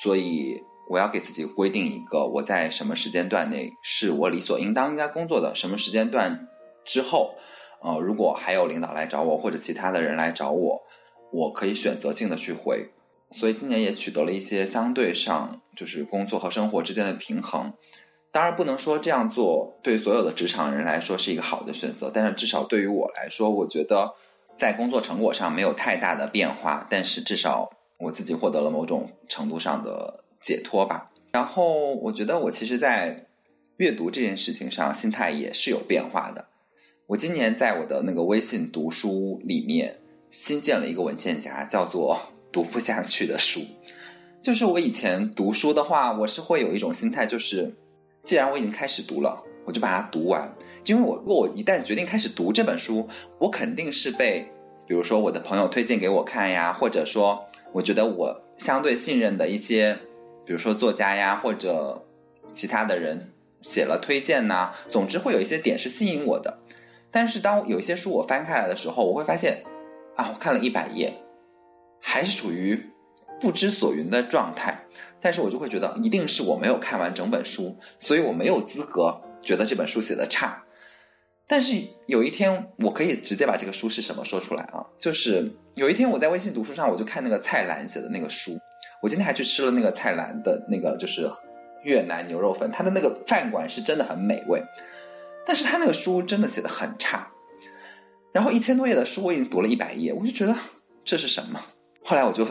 [0.01, 6.47] 所以我要给自己规定一个，我在什么时间段内是我理所应当应该工作的，什么时间段
[6.83, 7.35] 之后，
[7.81, 10.81] 呃，如果还有领导来找我或者其他的人来找我，
[11.31, 12.89] 我可以选择性的去回。
[13.31, 17.71] 所以今年也取得了一些相对上就是工作和生活之间的平衡。
[18.32, 24.15] 当然不能说这样做对所有的职场人来说是一个好的选择，但是至少对于我来说，我觉得
[24.57, 27.69] 在工作成果上没有太大的变化，但是至少。
[28.02, 31.12] 我自己获得了某种程度上的解脱吧。
[31.32, 33.28] 然后我觉得我其实，在
[33.78, 36.45] 阅读这件事情上，心态也是有变化的。
[37.08, 39.99] 我今年在我的那个微信读书里面
[40.32, 42.20] 新建了一个文件夹，叫做
[42.52, 43.62] “读不下去的书”。
[44.41, 47.74] 就是我以前读书的话，我是会有一种心态，就是
[48.24, 50.52] 既然我已经开始读了，我就把它读完。
[50.86, 54.52] 因为我如果我一旦决定开始读这本书，我肯定是被，
[54.88, 59.97] 比如说我的朋友推荐给我看呀，或者说我觉得我相对信任的一些，
[60.45, 62.05] 比如说作家呀，或者
[62.51, 66.59] 其他的人写了推荐呐，总之会有一些点是吸引我的。
[67.09, 69.63] 但是当有一些书我翻开来的时候，我会发现，
[70.15, 71.13] 啊，我看了一百页，
[71.99, 72.88] 还是处于。
[73.39, 74.86] 不知所云的状态，
[75.19, 80.63] 但是我就会觉得一定是我没有看完整本书，所以我没有资格觉得这本书写的差。
[81.52, 81.76] 但是
[82.06, 88.58] 有一天，我可以直接把这个书是什么说出来啊，就是有一天我在微信读书上，我就看那个蔡澜写的那个书，
[89.04, 91.30] 我今天还去吃了那个蔡澜的那个就是
[91.84, 94.64] 越南牛肉粉，他的那个饭馆是真的很美味，
[95.45, 97.28] 但是他那个书真的写的很差。
[98.32, 100.56] 然后一千多页的书我已经读了一百页，我就觉得
[101.04, 101.62] 这是什么？
[102.02, 102.47] 后来我就。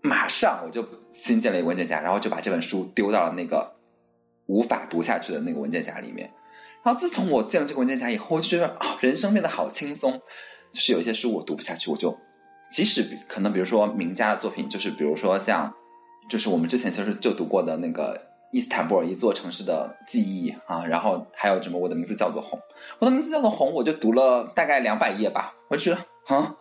[0.00, 3.68] 马上我就新建了一个文件夹，然后就把这本书丢到了那个
[4.46, 6.32] 无法读下去的那个文件夹里面。
[6.88, 10.18] 然后自从我建了这个文件夹以后，我就觉得啊，人生变得好轻松。
[10.72, 12.16] 就是有一些书我读不下去，我就
[12.72, 15.70] 即使可能比如说名家的作品，就是比如说像
[16.30, 18.18] 就是我们之前其实就读过的那个
[18.52, 22.58] 伊斯坦布尔一座城市的记忆啊，然后还有什么我的名字叫做红，
[23.00, 26.56] 我的名字叫做红，我就读了大概两百页吧，我就觉得啊。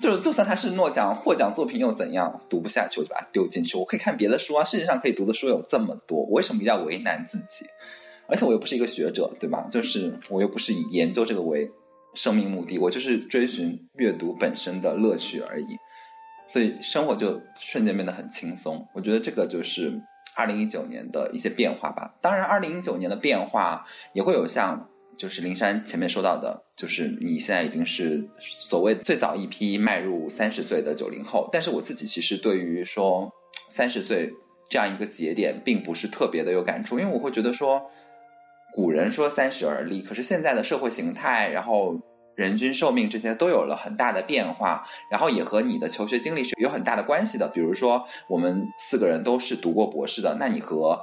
[0.00, 2.40] 就，就算它是诺奖获奖作品又怎样？
[2.48, 3.76] 读不下去我就把它丢进去。
[3.76, 7.66] 我可以看别的书啊，世界上可以读的书有这么多，我为什么要为难自己？
[8.28, 9.66] 而且我又不是一个学者，对吧？
[9.70, 11.70] 就是我又不是以研究这个为
[12.14, 15.66] 生命目的，我就是追寻阅读本身的乐趣而已。
[16.46, 18.86] 所以生活就瞬间变得很轻松。
[18.94, 20.00] 我觉得这个就是
[20.34, 22.14] 二零一九年的一些变化吧。
[22.20, 24.88] 当然，二零一九年的变化也会有像。
[25.18, 33.32] 就是灵山前面说到的，就是你现在已经是所谓最早一批迈入三十岁的九零后，但是我自己其实对于说
[33.70, 34.30] 三十岁
[34.68, 37.80] 这样一个节点，并不是特别的有感触，因为我会觉得说，
[38.76, 41.98] 古人说三十而立，可是现在的社会形态，然后
[42.34, 47.48] 人均寿命这些都有了很大的变化，然后也和你的求学经历是有很大的关系的。
[47.48, 51.00] 比如说，我们四个人都是读过博士的，那你和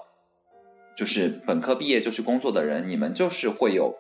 [0.96, 3.96] 就是本科毕业就去工作的人，你们就是会有。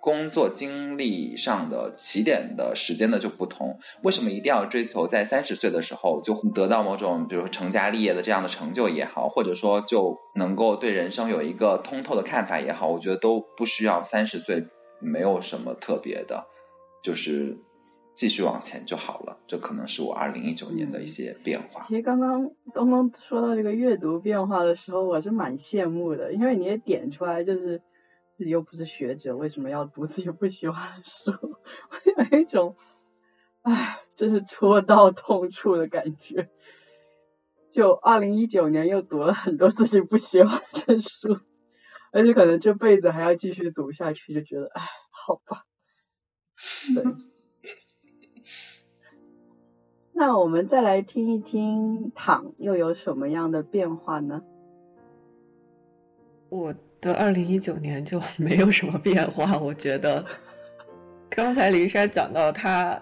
[0.00, 14.66] 工作经历上的起点的时间呢就不同，为什么一定要追求在三十岁的时候就得到某种，比如成家立业的这样的成就也好，或者说就能够对人生有一个通透的看法也好，我觉得都不需要三十岁，
[15.00, 16.46] 没有什么特别的，
[17.02, 17.58] 就是
[18.14, 19.38] 继续往前就好了。
[19.46, 21.82] 这可能是我二零一九年的一些变化。
[21.82, 27.82] 其实刚刚东东说到这个阅读变化的时候，我是蛮羡慕的，因为你也点出来就是。
[28.40, 31.30] 自己又不是学者，为什么要读自己不喜欢的书？
[31.36, 32.74] 我有一种，
[33.60, 36.48] 唉，真是戳到痛处的感觉。
[37.70, 41.38] 就二零一九年又读了很多自己不喜欢的书，
[42.12, 45.66] 而且可能这辈子还要继续读下去，就觉得唉，好吧。
[46.94, 47.04] 对。
[50.14, 54.42] 那我们再来听一听，躺又有什么样的变化呢？
[56.48, 56.74] 我。
[57.00, 60.24] 的二零一九年就 没有什么变化， 我觉得。
[61.32, 63.00] 刚才林珊讲到他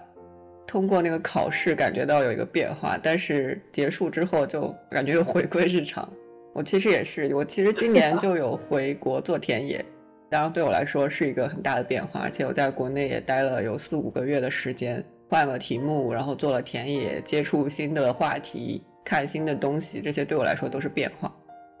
[0.67, 6.07] 通过那个考试感觉到有一个变化，但是结束之后就感觉又回归日常。
[6.53, 9.83] 我其实也是，我其实今年就有回国做田野，
[10.29, 21.33] 当然对我来说是一个很大的变化，而且我在国内也待了有四五个月的时间，换了题目，然后做了田野，接触新的话题，看新的东西，这些对我来说都是变化。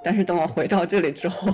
[0.03, 1.53] 但是等我回到这里之后。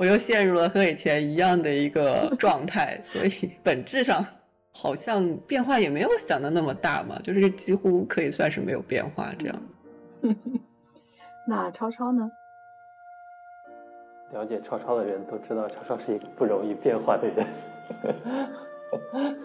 [0.00, 4.24] 我又陷入了和以前一样的一个状态，所以 本质上
[4.72, 9.62] 好像变化也没有想的那么大嘛，就是几乎可以算是没有变化这样。
[11.46, 12.30] 那超超呢？
[14.32, 17.46] 了解超超的人都知道，超超是一个不容易变化的人。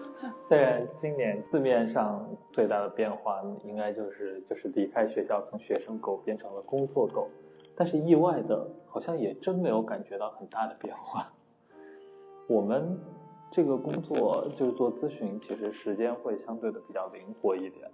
[0.48, 7.28] 虽然今年字面上最大的变化应该就是就是离开学校，从学生狗变成了工作狗。
[7.76, 11.30] 但是意外的，好像也真没有感觉到很大的变化。
[12.48, 12.98] 我们
[13.50, 17.90] 这个工作就是做咨询，其实时间会相对的比较灵活一点。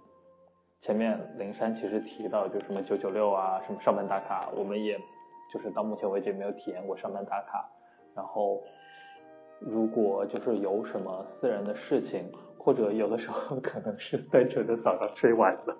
[0.81, 4.99] 前面灵山其实提到，就什么九九六啊，什么上班打卡，我们也
[5.51, 7.69] 就是到目前为止没有体验过上班打卡。
[8.15, 8.61] 然后，
[9.59, 15.77] 如果就是有什么私人的事情，或者有的时候 可能是单纯的早上睡晚了。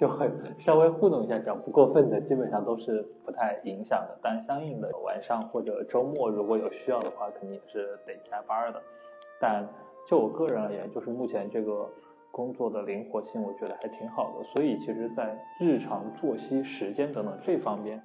[0.00, 4.18] 就会稍微互动一下，只要不过分的，基本上都是不太影响的。
[4.22, 8.80] 但相应的晚上或者周末如果有需要的话，肯定也是得加班的。
[9.38, 9.68] 但
[10.08, 11.86] 就我个人而言，就是目前这个
[12.30, 14.44] 工作的灵活性，我觉得还挺好的。
[14.54, 18.02] 所以其实，在日常作息时间等等这方面，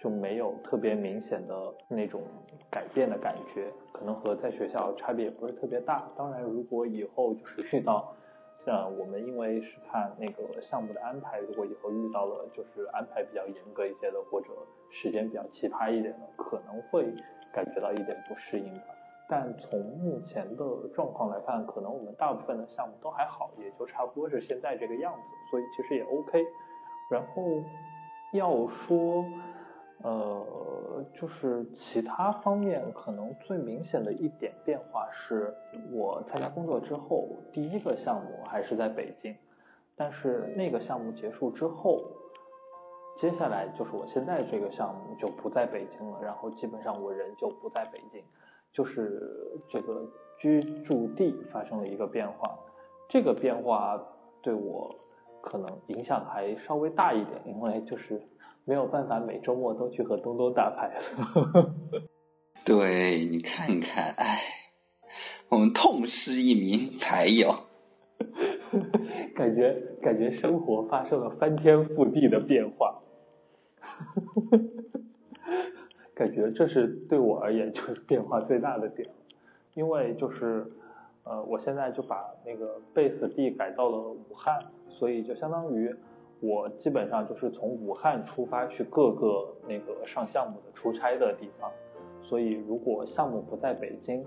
[0.00, 1.54] 就没有特别明显的
[1.86, 2.20] 那种
[2.68, 6.02] 改变的感觉，可能和在学校差别也不是特别大。
[6.16, 8.12] 当然，如果以后就是遇到。
[8.68, 14.48] 像我们因为是看那个项目的安排，如果以后遇到了就是安排比较严格一些的，或者
[14.90, 17.10] 时间比较奇葩一点的，可能会
[17.50, 18.94] 感觉到一点不适应吧。
[19.26, 26.44] 但从目前的状况来看，可能我们大部分的项目都还好，也就差不多是现在这个样子，所以其实也 OK。
[27.10, 27.42] 然后
[28.34, 29.24] 要说。
[30.00, 30.46] 呃，
[31.12, 35.54] 就是其他方面可能最明显的一点变化是，
[35.92, 39.34] 我参加工作之后，第一个项目还是在北京，
[39.96, 42.02] 但是那个项目结束之后，
[43.16, 48.22] 接下来就是我现在这个项目就不在北京了，然后基本上我人就不在北京，
[48.72, 50.06] 就是这个
[50.38, 52.58] 居住地发生了一个变化，
[53.08, 54.02] 这个变化
[54.42, 54.94] 对我
[55.40, 58.22] 可能影响还稍微大一点，因为就是。
[58.68, 61.72] 没有办法每周末都去和东东打牌了。
[62.66, 64.42] 对你看看，哎，
[65.48, 67.50] 我们痛失一名牌友，
[69.34, 73.00] 感觉感觉生活发生了翻天覆地的变化，
[76.14, 79.08] 感觉这是对我而言就是变化最大的点，
[79.72, 80.70] 因为就是
[81.24, 85.96] 呃，我现在就把那个贝斯地改到了武汉，所以就相当于。
[86.40, 91.68] 我基本上就是从武汉出发去各个那个上项目的出差的地方，
[92.22, 94.24] 所以如果项目不在北京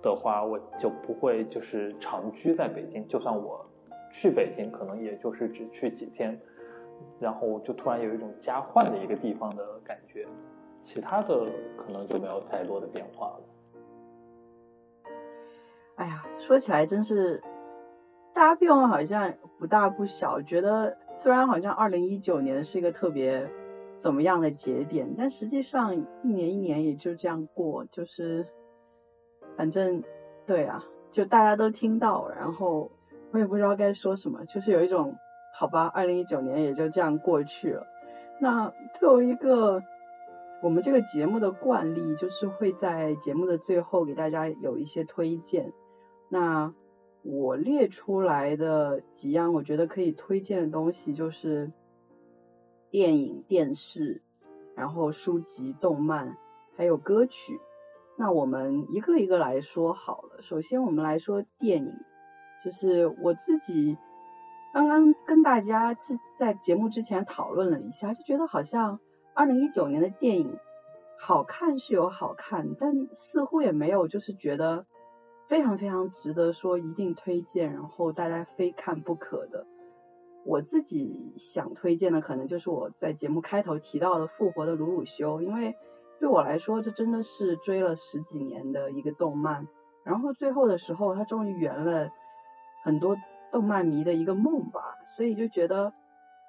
[0.00, 3.04] 的话，我就不会就是长居在北京。
[3.08, 3.66] 就算我
[4.12, 6.40] 去北京，可能也就是只去几天，
[7.18, 10.26] 然后就突然有一种家换的一个地方的感觉。
[10.84, 11.44] 其他的
[11.76, 13.40] 可能就没有太多的变化了。
[15.96, 17.42] 哎呀，说起来真是。
[18.38, 23.50] 大家变化好像不大不小，觉得虽然好像二零一九年是一个特别
[23.98, 28.46] 怎么样的节点，但实际上一年一年也就这样过，就是
[29.56, 30.04] 反正
[30.46, 32.92] 对啊，就大家都听到，然后
[33.32, 35.16] 我也不知道该说什么，就是有一种
[35.52, 37.88] 好吧，二零一九年也就这样过去了。
[38.40, 39.82] 那作为一个
[40.62, 45.72] 我们这个节目的惯例，就是会在节目的最后给大家有一些推荐，
[46.28, 46.72] 那。
[47.22, 51.72] 我列出来的几样我觉得可以推荐的东西就是
[52.90, 54.22] 电影、电视，
[54.74, 56.38] 然后书籍、动漫，
[56.76, 57.60] 还有歌曲。
[58.16, 60.42] 那我们一个一个来说好了。
[60.42, 61.92] 首先我们来说电影，
[62.64, 63.98] 就是我自己
[64.72, 69.00] 刚刚跟大家是在节目之前讨论了一下，就觉得好像
[69.34, 70.56] 二零一九年的电影
[71.18, 74.86] 好看是有好看，但似乎也没有就是觉得。
[75.48, 79.66] 非常非常值得说一定推荐，然后大家非看不可的。
[80.44, 85.74] 我自己想推荐的可能就是我在节目开头提到的《复活的鲁鲁修》，因为
[86.20, 89.66] 对我来说这真的是追了十几年的一个动漫，
[90.04, 92.10] 然后最后的时候它终于圆了
[92.84, 93.16] 很多
[93.50, 94.80] 动漫迷的一个梦吧，
[95.16, 95.94] 所以就觉得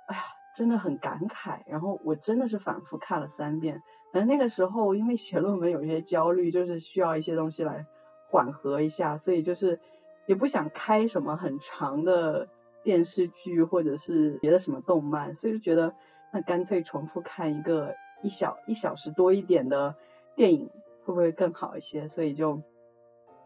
[0.08, 0.24] 哎呀
[0.56, 1.62] 真的很感慨。
[1.68, 3.82] 然后我真的是反复看了三遍，
[4.12, 7.86] 可能那个时候因为写论文有一些焦虑，就是需要一些东西来。
[8.32, 9.80] 缓和一下，所以就是
[10.28, 12.48] 也不想开什么很长的
[12.84, 15.96] 电视剧或者是别的什么动漫，所以就觉得
[16.32, 19.96] 那干脆重复看一个一小一小时多一点的
[20.36, 20.70] 电影
[21.04, 22.08] 会不会更好一些？
[22.08, 22.62] 所以就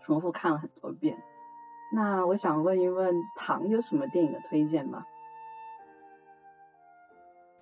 [0.02, 1.16] 重复看了很多遍。
[1.96, 5.06] 那我想问一问唐有什么电影的推荐吗？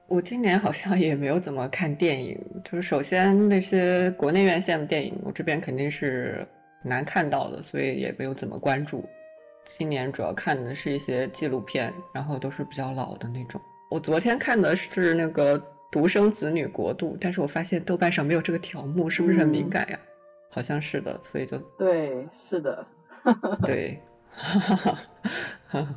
[0.08, 6.48] 我今年好像也没有怎么看电影，就是首先那些国内院线的电影，我这边肯定是。
[6.84, 9.04] 难看到的，所以也没有怎么关注。
[9.66, 13.62] 今年主要看的是一些纪录片，然后都是比较老的那种。
[13.90, 15.60] 我昨天看的是那个
[15.92, 20.00] 《独生子女国度》，但是我发现豆瓣上没有这个条目，是不是很敏感呀？
[20.50, 22.86] 好像是的，所以就对，是的，
[23.64, 24.02] 对，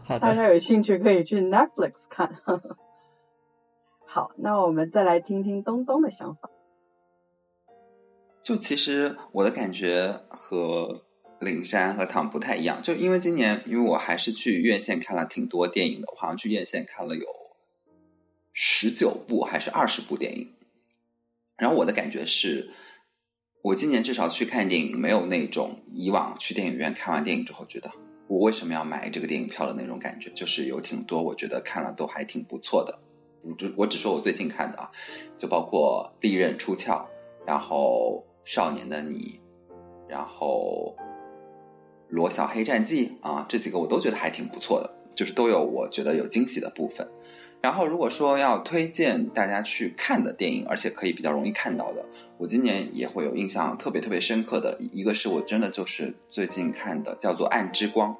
[0.05, 0.21] 好的。
[0.21, 2.37] 大家有兴趣可以去 Netflix 看。
[4.07, 6.51] 好，那我们再来听听东东的想法。
[8.45, 11.03] 就其实我的感觉和
[11.41, 17.27] 灵山和唐不太一样，就因为今年，因为我还是去院线看了挺多电影的，我好像去院线看了有
[18.53, 20.53] 十九部还是二十部电影。
[21.57, 22.69] 然后我的感觉是，
[23.63, 27.91] 我今年至少去看电影，没有那种以往去电影院看完电影之后觉得
[28.29, 32.99] 我为什么要买这个电影票的那种感觉，就是有挺多我觉得看了都还挺不错的。
[33.43, 34.91] 我只我只说我最近看的啊，
[35.39, 36.93] 就包括《利刃出鞘》，
[37.47, 38.23] 然后。
[38.45, 39.41] 少年的你，
[40.09, 40.95] 然后
[42.09, 44.91] 《罗小黑战记》啊，这几个我都觉得还挺不错的。
[45.15, 47.09] 就是都有我觉得有惊喜的部分。
[47.63, 52.05] 然后如果说要推荐大家去看的电影，而且可以比较容易看到的，
[52.37, 58.13] 我今年也会有印象特别特别深刻的一个是我真的就是最近看的，叫做《暗之光》。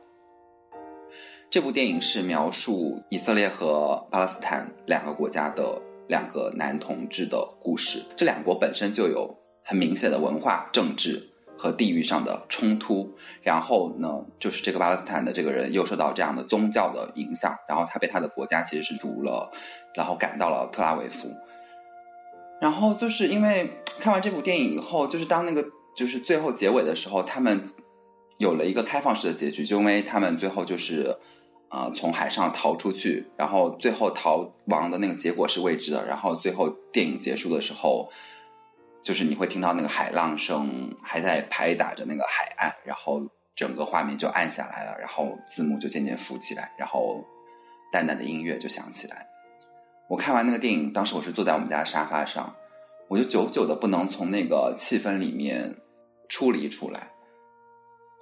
[1.51, 8.03] 这部电影是描述以色列和巴勒斯坦两个国家的两个男同志的故事。
[8.17, 13.17] 这两国本身就有很明显的文化、政治和地域上的冲突。
[13.43, 19.51] 然后呢，就是这个巴勒斯坦的这个人又受到这样的宗教的影响，然后他被他的国家其实是逐了，
[19.97, 21.29] 然后赶到了特拉维夫。
[22.61, 27.61] 然后就是因为看完这部电影以后，就是当那个就是最后结尾的时候，他们
[28.39, 31.17] 有了一个开放式的结局，就因为他们最后就是。
[31.71, 36.07] 呃，从海上逃出去，然后最后逃亡的那个结果是未知的。
[36.07, 38.09] 然后最后电影结束的时候，
[39.05, 43.23] 就是你会听到那个海浪声还在拍打着那个海岸，然后
[43.55, 47.23] 整个画面就暗下来了，然后字幕就渐渐浮起来，然后
[47.93, 49.27] 淡淡的音乐就响起来。
[50.09, 52.53] 我看完那个电影，当时我是坐在我们家沙发上，
[53.09, 55.77] 我就久久的不能从那个气氛里面
[56.29, 57.11] 出离出来，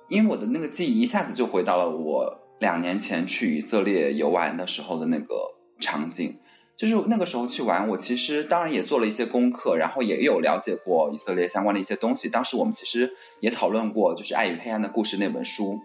[0.08, 2.40] 因为我的那个记忆一下子就回到了我。
[2.58, 5.34] 两年前去以色列游玩的时候的那个
[5.80, 6.38] 场景，
[6.82, 12.28] 就是那个时候去玩，我其实当然也做了一些功课，然后也有了解过以色列相关的一些东西。
[12.28, 13.08] 当时我们其实
[13.38, 15.78] 也讨论过，就是《爱与黑暗的故事》那本书。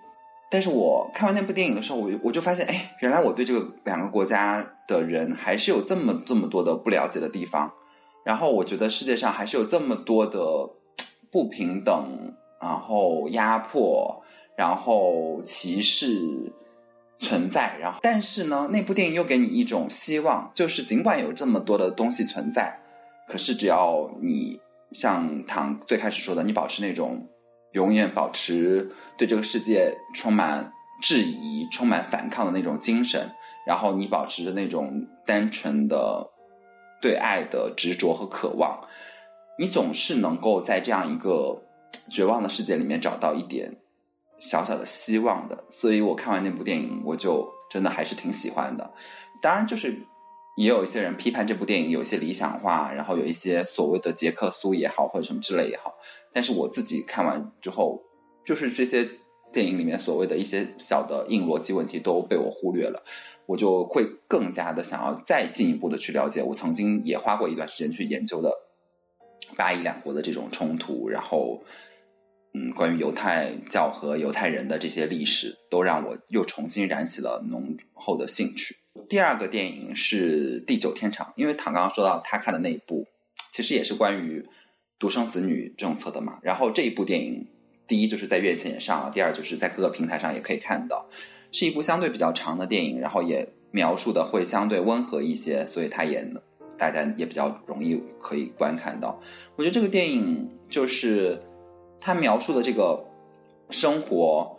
[0.49, 7.71] 但是我看完那部电影的时候，我我就发现，哎，原来我对这个两个国家的人还是有这么这么多的不了解的地方。
[8.25, 10.39] 然后我觉得世界上还是有这么多的
[11.31, 14.23] 不平等，然后压迫，
[14.57, 16.51] 然后歧视。
[17.20, 22.80] 存在，然后，但是呢，那部电影又给你一种希望，就是尽管有这么多的东西存在，
[23.28, 24.59] 可是只要你
[24.91, 27.28] 像唐最开始说的，你保持那种
[27.74, 33.32] 永远保持对这个世界充满质疑、充满反抗的那种精神，
[33.65, 36.30] 然后你保持着那种单纯的
[37.01, 38.80] 对爱的执着和渴望，
[39.57, 41.63] 你总是能够在这样一个
[42.09, 43.76] 绝望的世界里面找到一点。
[44.39, 48.93] 小小的希望的，所以我看完那部电影，我就真的还是挺喜欢的。
[49.41, 50.05] 当然，就是
[50.55, 55.95] 也有一些人批判这部电影有一些理想化，然后有一些所谓的杰克苏也好，或者什么之类也好。
[56.31, 58.01] 但是我自己看完之后，
[58.45, 59.07] 就是这些
[59.51, 63.03] 电影里面所谓的一些小的硬逻辑问题都被我忽略了，
[63.47, 66.43] 我就会更加的想要再进一步的去了解。
[66.43, 68.51] 我曾经也花过一段时间去研究的
[69.55, 71.63] 巴以两国的这种冲突，然后。
[72.59, 78.75] 嗯，关于犹太教和犹太人的这些历史，都让我又重新燃起了浓厚的兴趣。
[79.07, 83.05] 第二个电影是《地久天长》，因为唐刚刚说到他看的那一部，
[83.51, 84.43] 其实也是关于
[84.97, 86.39] 独生子女政策的嘛。
[86.41, 87.45] 然后这一部电影，
[87.85, 91.07] 第一就是在院线也上了，第二就是在各个平台上也可以看到，
[91.51, 96.27] 是一部相对比较长的电影，然后也描述的会相对温和一些，所以它也
[96.75, 99.21] 大家也比较容易可以观看到。
[99.57, 101.39] 我觉得这个电影就是。
[101.99, 103.05] 他描述的这个
[103.69, 104.57] 生活，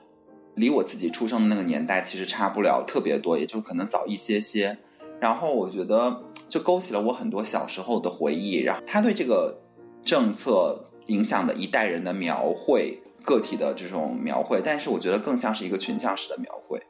[0.54, 4.76] 离我自己出生的那个年代其实差不了特别多，也就可能早一些些。
[5.20, 8.60] 然后我觉得就勾起了我很多小时候的回忆。
[8.62, 9.58] 然后他对这个
[10.02, 16.80] 政策影响的一代人的描绘，个体的这种描绘，但是我觉得更像是一个群像式的描绘。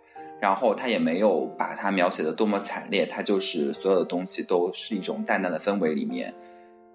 [0.40, 6.32] 然后他也没有把它描写的多么惨烈，他就是所有的东西都是一种淡淡的氛围里面。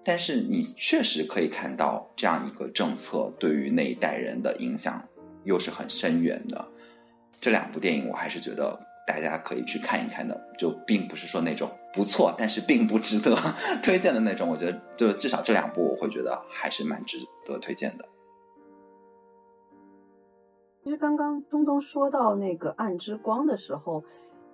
[0.06, 5.02] 但是你确实可以看到这样一个政策对于那一代人的影响
[5.44, 6.62] 又是很深远的。
[7.40, 13.34] 这两部电影我还是觉得大家可以去看一看的，就并不是说那种不错，但是并不值得
[13.82, 14.46] 推荐的那种。
[14.48, 18.04] 我觉得就至少这两部我会觉得还是蛮值得推荐的。
[20.82, 24.04] 其实刚刚东东说到那个《暗之光》的时候，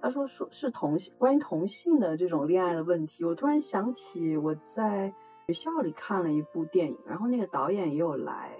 [0.01, 5.12] 他说说是同性关于同性的这种恋爱的问题，我突然想起我在。
[5.53, 8.53] 学校里看了一部电影，然后那个导演也有来，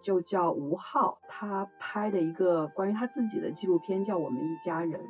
[0.00, 5.00] 就叫吴昊，他拍的一个关于他自己的纪录片叫《我们一家人》。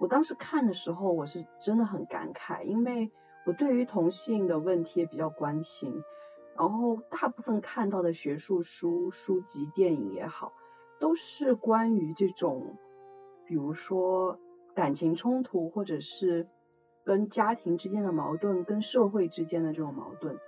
[0.00, 3.10] 我当时看的时候，我是真的很感慨，因为
[3.46, 6.02] 我对于同性的问题也比较关心。
[6.56, 10.52] 然后大部分看到的学术书、书籍、电影也好，
[10.98, 12.76] 都是关于这种，
[13.46, 14.38] 比如说
[14.74, 16.48] 感情冲突，或者是
[17.04, 20.38] 跟家庭之间的矛盾、跟社会之间的这种矛盾。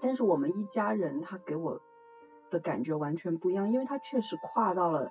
[0.00, 1.80] 但是我们一家人，他给我
[2.50, 5.10] 的感觉完全不一样，因为他确实跨到了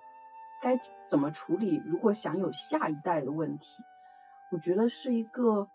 [0.62, 3.84] 该怎么处理，如果想有下一代的问题，
[4.52, 5.70] 我觉得是一个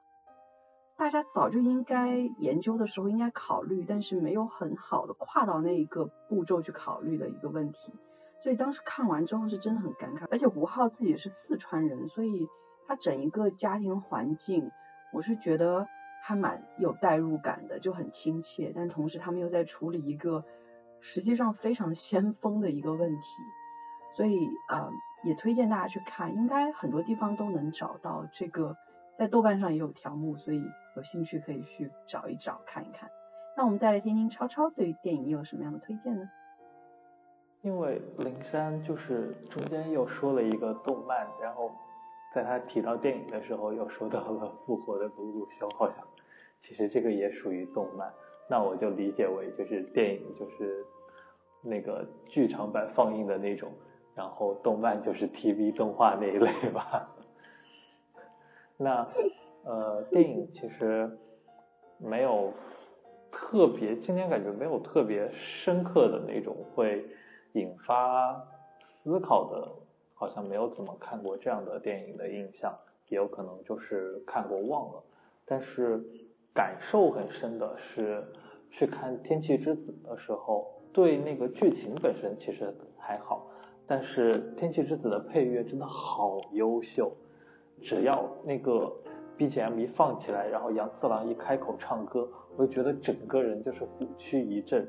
[0.97, 7.93] 大家早就应该研究的时候应该考虑，但是没有很好的跨到那一个步骤去考虑的一个问题。
[8.43, 12.49] 所以当时看完之后是真的很感慨，而且吴昊自己是四川人，所以
[12.89, 14.71] 他整一个家庭环境，
[15.13, 15.87] 我是觉得
[16.25, 18.73] 还蛮有代入感的，就很亲切。
[18.75, 20.45] 但同时他们又在处理一个
[21.01, 23.27] 实际上非常先锋的一个问题，
[24.15, 24.89] 所以呃
[25.25, 28.77] 也推荐大家去看，应该很多地方都能找到这个，
[29.15, 30.63] 在豆瓣上也有条目，所以
[30.97, 33.11] 有兴趣可以去找一找看一看。
[33.57, 36.31] 那我们再来听听超超对于电影有什么样的推荐呢？
[37.63, 41.71] 因为灵山就是中间又说了一个动漫，然后
[42.35, 45.99] 在他提到电影的时候又说到了《复活的鲁鲁修》，好像
[46.63, 48.11] 其实这个也属于动漫，
[48.49, 50.85] 那我就理解为就是电影就是
[51.61, 53.71] 那个剧场版放映的那种，
[54.15, 57.09] 然后动漫就是 TV 动画那一类吧。
[58.79, 59.07] 那
[59.65, 61.11] 呃电影其实
[61.99, 62.53] 没有
[63.31, 67.05] 特别，今天感觉没有特别深刻的那种会。
[67.55, 68.43] 引发
[69.05, 69.71] 思考的，
[70.15, 72.75] 好像没有怎么看过这样的电影的印象，
[73.11, 75.03] 也有可能就是看过忘了。
[75.45, 76.03] 但是
[76.55, 78.25] 感受很深的是，
[78.71, 83.47] 去看《天气之子》的时候，对那个剧情本身其实还好，
[83.87, 87.13] 但是《天气之子》的配乐真的好优秀，
[87.83, 88.93] 只要那个
[89.39, 94.87] BGM 一放起来，然后杨次郎一开口唱歌，我就觉得整个人就是虎躯一震，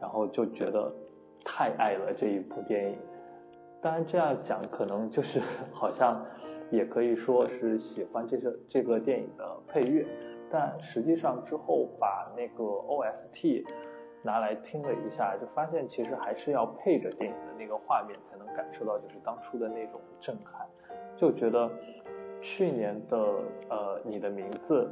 [0.00, 0.92] 然后就觉得。
[1.42, 2.98] 太爱了这一部电影，
[3.80, 5.40] 当然这样讲可能就是
[5.72, 6.22] 好像
[6.70, 10.06] 也可以说是喜欢这个这个电影的配乐，
[10.50, 13.64] 但实际上之后把那个 OST
[14.22, 20.66] 拿来听了一下，就发现其实还是要配着电影的那个画面才能感受到就是当初的那种震撼，
[21.16, 21.70] 就觉得
[22.42, 23.16] 去年的
[23.68, 24.90] 呃你的名字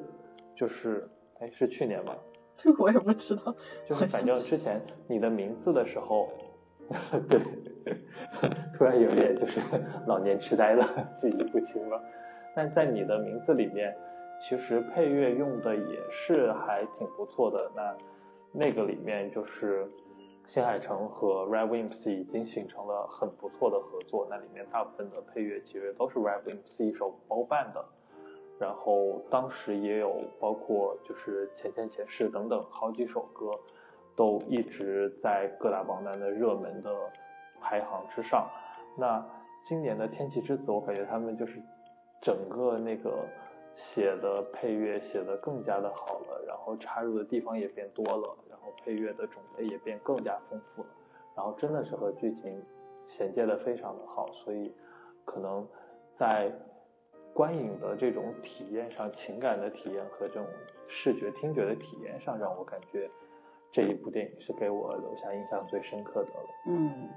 [0.54, 1.08] 就是
[1.40, 2.14] 哎是去年吗？
[2.56, 3.54] 这我也不知道，
[3.88, 6.28] 就是反正之前你的名字的时候，
[7.28, 7.40] 对，
[8.76, 9.60] 突然有点就是
[10.06, 10.84] 老年痴呆了，
[11.18, 12.02] 记忆不清了。
[12.56, 13.94] 但在你的名字里面，
[14.40, 17.70] 其实配乐用的也是还挺不错的。
[17.74, 17.96] 那
[18.52, 19.86] 那个里面就是
[20.46, 27.84] 新海诚和 Red Wimps 已经形成了很不错的合作，那里面大部分的配乐其实都是 Red Wimps 一手包办的。
[28.58, 33.52] 然后当时也有包括就是《前前前世》等等好几首歌，
[34.16, 36.92] 都一直在各大榜单的热门的
[37.60, 38.48] 排行之上。
[38.96, 39.24] 那
[39.64, 41.60] 今年的《天气之子》，我感觉他们就是
[42.20, 43.24] 整个那个
[43.78, 50.88] 写的配乐写的更加的好了，然后插入的地方也变多了，然后配乐的种类也变更加丰富了，
[51.34, 52.62] 然后真的是和剧情
[53.06, 54.74] 衔接的非常的好，所以
[55.24, 55.66] 可能
[56.18, 56.52] 在。
[57.34, 60.46] 观影的这种体验上，情感的体验和这种
[60.88, 63.08] 视觉、听觉的体验上，让我感觉
[63.70, 66.48] 这一部电影是给我留下印象最深刻的了。
[66.66, 67.08] 嗯，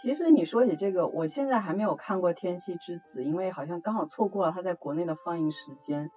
[0.00, 6.10] 其实你说起这个，我现在还没有看过《天气之子》，因为好像刚好错过了它在国内的放映时间。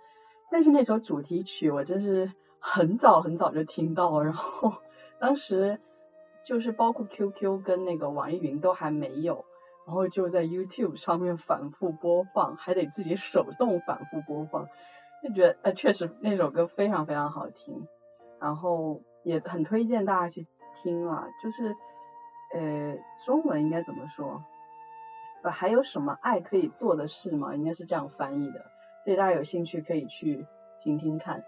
[0.52, 4.74] 但是那首主题曲，我真是很早很早就听到，然后
[5.20, 5.80] 当时
[6.44, 9.46] 就是包括 QQ 跟那个网易云都还没有。
[9.88, 14.68] 然后就在 YouTube 上面反复播放，还得自己手动反复播放，
[15.24, 17.88] 就觉得呃确实那首歌非常非常好听，
[18.40, 21.26] 然后也很推荐大家去听啊。
[21.42, 21.76] 就是
[22.54, 24.44] 呃中文应该怎么说？
[25.44, 27.56] 呃还有什么爱可以做的事吗？
[27.56, 28.66] 应该是这样翻译的，
[29.04, 30.46] 所以大家有兴趣可以去
[30.80, 31.44] 听听看。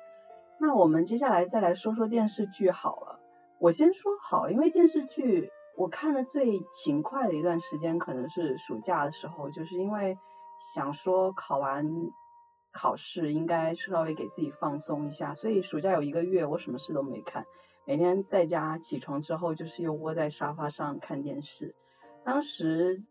[0.58, 3.20] 那我们接下来再来说说电视剧好了，
[3.60, 5.52] 我先说好，因为电视剧。
[5.76, 10.20] 我看的最勤快的一段时间可能是暑假的时候，就是因为
[10.60, 11.84] 想说考完
[12.74, 17.46] 考试应该稍微给自己放松一下，所以暑假有一个月我什么事都没看，
[17.86, 21.76] 每天在家起床之后就是又窝在沙发上看电视。
[22.26, 23.04] 当时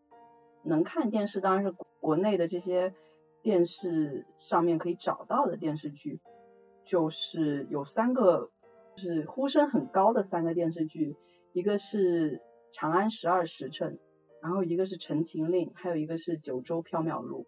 [0.61, 2.93] 能看电视当然是国内的这些
[3.41, 6.19] 电视上面可以找到的电视剧，
[6.85, 8.51] 就是有三个
[8.95, 11.15] 就是呼声很高的三个电视剧，
[11.53, 12.41] 一个是。
[12.75, 13.99] 长安十二时辰，
[14.41, 17.45] 然后一个是陈情令，还有一个是九州缥缈录，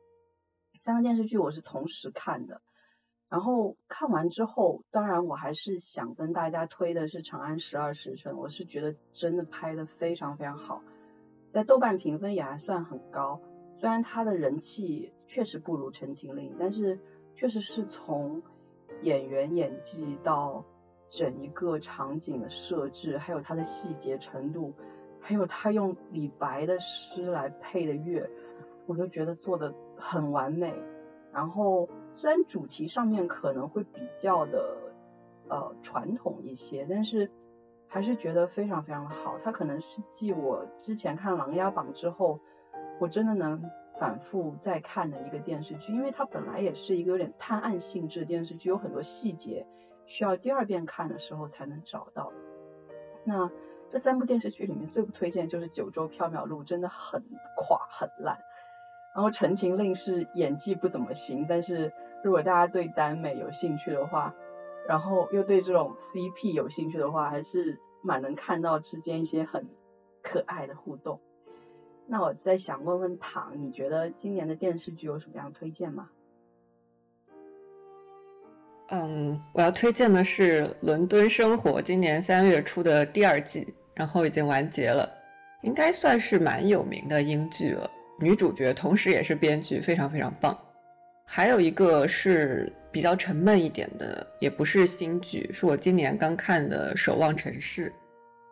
[0.85, 2.61] 三个电视剧我是同时看的。
[3.27, 10.83] 然后看完之后，当然我还是想跟大家推的是长安十二时辰，我是觉得真的拍的非常非常好，
[11.49, 13.41] 在豆瓣评分也还算很高。
[13.79, 16.99] 虽然它的人气确实不如陈情令，但是
[17.33, 18.43] 确实是从
[19.01, 20.65] 演员演技到
[21.09, 24.75] 整一个场景的设置，还有它的细节程度。
[25.19, 28.29] 还有他用李白的诗来配的乐，
[28.85, 30.73] 我都觉得做的很完美。
[31.33, 34.77] 然后虽然主题上面可能会比较的
[35.49, 37.29] 呃传统一些，但是
[37.87, 39.37] 还是觉得非常非常的好。
[39.37, 42.39] 它可能是继我之前看《琅琊榜》之后，
[42.99, 43.69] 我真的能
[43.99, 49.67] 反复在看的一个电视剧，因为它本来也是一个有点探案性质的电视剧，有很多细节
[50.05, 52.31] 需要第二遍看的时候才能找到。
[53.25, 53.51] 那
[53.91, 57.23] 这三部电视剧里面最不推荐就是《九州缥缈录》，真的很
[57.57, 58.37] 垮很烂。
[59.15, 64.35] 然后《陈情令》是演技不怎么行，但是如果大家对耽美有兴趣的话，
[64.89, 69.69] 然后又对这种 CP 有兴趣的话，还是蛮能看到之间一些很
[70.21, 71.21] 可爱的互动。
[72.07, 76.09] 那我在想问问唐，你觉得今年的电视剧有什么样推荐吗？
[78.89, 85.09] 嗯，我要推荐的是《伦敦生活》，今年三月出的第二季，然后已经完结了，
[85.63, 87.89] 应该算是蛮有名的英剧了。
[88.19, 90.57] 女主角同时也是编剧，非常非常棒。
[91.25, 97.89] 还有一个是比较沉闷一点的，也不是新剧，是我今年刚看的《守望城市》。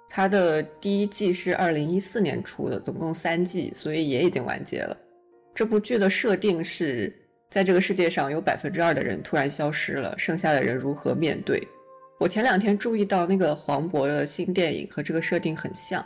[0.09, 4.97] 它的第一季是二零一四年出的，总共三季，所以也已经完结了。
[5.55, 7.11] 这部剧的设定是
[7.49, 11.61] 在这个世界上有百分之二的人突然消失了，剩下的人如何面对？
[12.19, 16.03] 我前两天注意到那个黄渤的新电影和这个设定很像，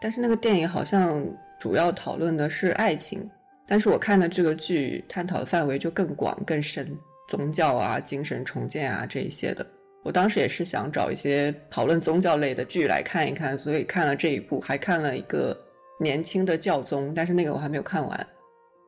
[0.00, 1.24] 但是那个电影好像
[1.64, 3.26] 主要讨论的是爱情。
[3.66, 6.86] 但是我看的这个剧探讨的范围就更广更深，
[7.26, 9.66] 宗教啊、精神重建啊这一些的。
[10.02, 15.58] 我当时也是想找一些讨论宗教类的剧来看一看，所以看了这一部，还看了一个
[15.98, 18.26] 年轻的教宗，但是那个我还没有看完。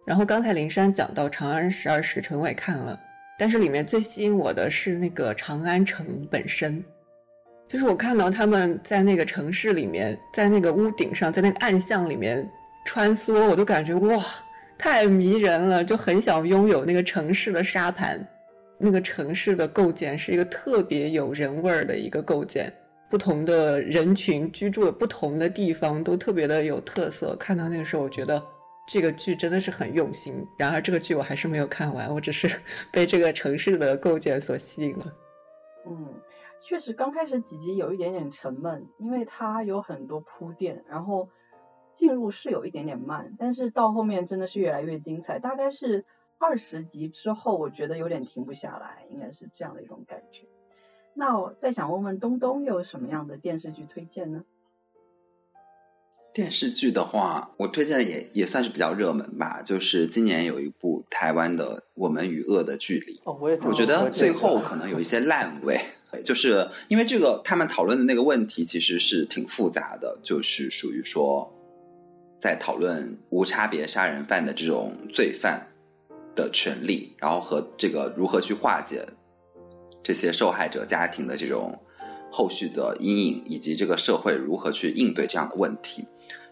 [0.07, 3.01] 然后刚才灵山讲到《长安十二时辰》，我也看了，
[3.39, 6.85] 但是里面最吸引我的是那个长安城本身，
[7.69, 12.47] 就是我看到他们在那个城市里面，在那个屋顶上，在那个暗巷里面
[12.87, 14.25] 穿梭，我都感觉哇。
[14.79, 18.23] 太迷人了，就很想拥有那个城市的沙盘。
[18.79, 22.71] 那个城市的构建是一个特别有人味儿的一个构建，
[23.09, 27.35] 不同的人群居住的不同的地方都特别的有特色。
[27.37, 28.43] 看到那个时候，我觉得
[28.87, 30.47] 这个剧真的是很用心。
[30.59, 32.47] 然而，这个剧我还是没有看完，我只是
[32.93, 35.07] 被这个城市的构建所吸引了。
[35.87, 36.13] 嗯，
[36.63, 41.27] 确实，刚开始几集有一点点沉闷，因为它有很多铺垫，然后。
[41.97, 45.39] 进入是有一点点慢，但是到后面真的是越来越精彩。
[45.39, 46.05] 大概是
[46.37, 50.45] 二十集之后，我觉得有点停不下来，应该是这样的一种感觉。
[51.15, 54.45] 那我再想问问东东，有什么样的电视剧推荐呢？
[56.35, 63.15] 电视剧的话，我推荐的也也算是比较热门吧，就是今年有一部台湾的《我们与恶的距离》。
[63.25, 65.81] 哦，我也我觉得最后可能有一些烂尾，
[66.23, 71.51] 就是因为这个他们讨论的那个问题其实是挺复杂的，就是属于说。
[72.39, 75.69] 在讨论无差别杀人犯的这种罪犯
[76.35, 79.07] 的权利，然后和这个如何去化解
[80.03, 81.79] 这些受害者家庭的这种
[82.31, 86.05] 后续的阴影，以及这个社会如何去应对这样的问题，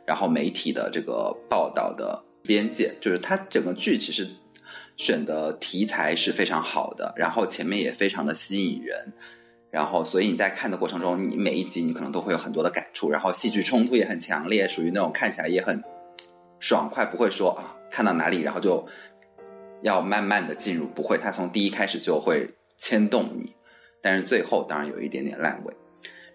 [0.07, 4.28] 然后媒体的这个报道的边界，就是它整个剧其实
[4.97, 9.12] 选的题材是非常好的，然后前面也非常的吸引人。
[9.75, 15.83] 然后，所以你在看的过程中，你每一集你可能都会有很多的感触，然后戏剧冲突也很强烈，属于那种看起来也很
[16.61, 18.87] 爽快，不会说啊看到哪里然后就
[19.83, 22.49] 要慢慢的进入，不会，他从第一开始就会
[22.79, 23.53] 牵动你，
[24.01, 25.75] 但是最后当然有一点点烂尾。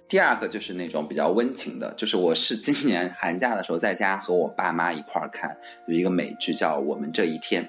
[0.10, 5.56] 第二个就是那种比较温情的，就是我是今年寒假的时候在家和我爸妈一块儿看，
[5.88, 7.64] 有一个美剧叫《我们这一天》。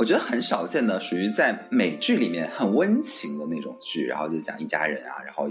[0.00, 5.46] 我觉得很少见的，属于在美剧里面很温情的那种剧，然后就讲一家人啊，然后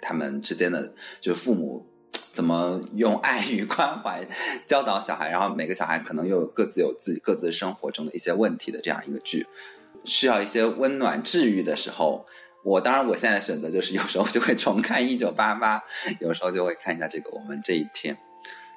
[0.00, 1.84] 他们之间的就是父母
[2.30, 4.24] 怎么用爱与关怀
[4.64, 9.44] 教导小孩，然后每个小孩可能又各自有自己各自生活中的一些问题的这样一个剧，
[10.04, 12.24] 需要一些温暖治愈的时候，
[12.62, 15.82] 我当然我现在选择就是有时候就会重看一九八八，
[16.20, 18.16] 有时候就会看一下这个我们这一天，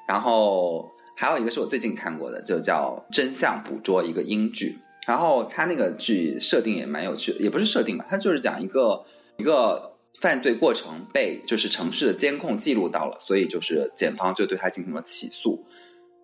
[0.07, 4.79] 然后还有一个是我最近看过的，就叫真相捕捉一个英剧。
[5.11, 9.03] 然后他那个剧设定也蛮有趣的，也不是设定吧，他就是讲一个
[9.35, 9.91] 一个
[10.21, 15.65] 犯罪过程被就是城市的监控记录到了，所以就是检方就对他进行了起诉，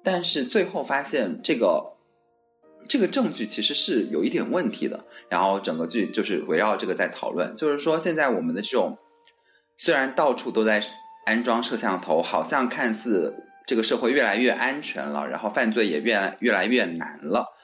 [0.02, 1.98] 但是最后发现这个
[2.88, 8.98] 这个证据其实是有一点问题的，然后整个剧就是围绕这个在讨论，就是说现在我们的这种
[9.76, 10.82] 虽然到处都在
[11.26, 13.36] 安装摄像头，好像看似
[13.66, 17.57] 这个社会越来越安全了，然后犯罪也越来越来越难了。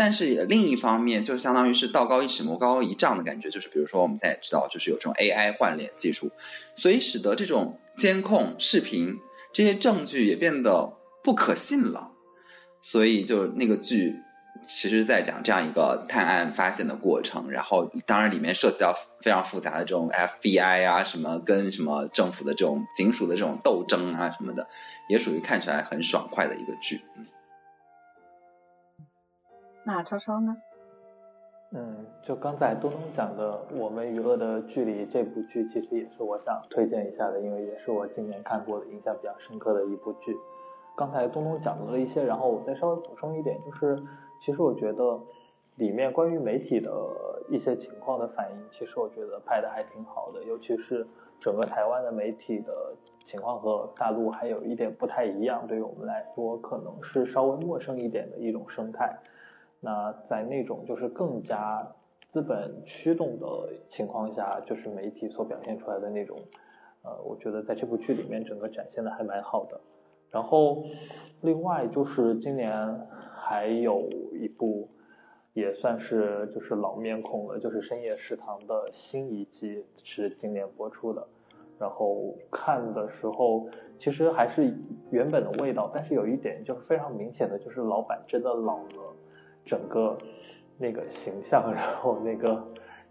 [0.00, 3.50] 但是也另一方面，就相当于是道高一尺，魔高一丈的感觉。
[3.50, 6.30] 就是比如说，我们现在知道，就是有这种 AI 换脸技术，
[6.74, 9.14] 所以使得这种监控视频
[9.52, 10.90] 这些证据也变得
[11.22, 12.12] 不可信了。
[12.80, 14.16] 所以，就那个剧
[14.66, 17.50] 其实在讲这样一个探案发现的过程。
[17.50, 24.66] 然后，当然里面涉及到非常复杂的这种 FBI 啊，什么跟什么政府的这种警署的这种斗争啊什么的，
[25.10, 27.02] 也属于看起来很爽快的一个剧。
[29.92, 30.56] 那超超呢？
[31.72, 40.36] 嗯，就刚才东东讲的《我们与恶的距离》这部剧，其实也是我想推荐一下的，因为也是我今年看过的印象比较深刻的一部剧。
[40.96, 44.00] 刚才东东讲了一些，然后我再稍微补充一点，就是
[44.40, 45.18] 其实我觉得
[45.74, 46.92] 里面关于媒体的
[47.48, 51.04] 一些情况的反应，其实我觉得拍的还挺好的，尤其是
[51.40, 52.94] 整个台湾的媒体的
[53.26, 59.18] 情况和大陆还有一点不太一样，对于我们来说可能是稍微陌生一点的一种生态。
[59.80, 61.86] 那在那种就是更加
[62.32, 63.46] 资本驱动的
[63.88, 66.38] 情况下，就是媒体所表现出来的那种，
[67.02, 69.80] 呃，我觉得在这部剧里面整个展现的还蛮好的。
[70.30, 70.84] 然后
[71.40, 73.00] 另外就是今年
[73.34, 74.88] 还有一部
[75.54, 81.26] 也算是就是老面孔了，就是《深夜食堂》的新一季是今年播出的。
[81.80, 83.66] 然后看的时候
[83.98, 84.72] 其实还是
[85.10, 89.14] 原本的味道，但是有一点就是非常明显的就是老板真的老了。
[89.64, 90.16] 整个
[90.78, 92.66] 那个形象， 然后那个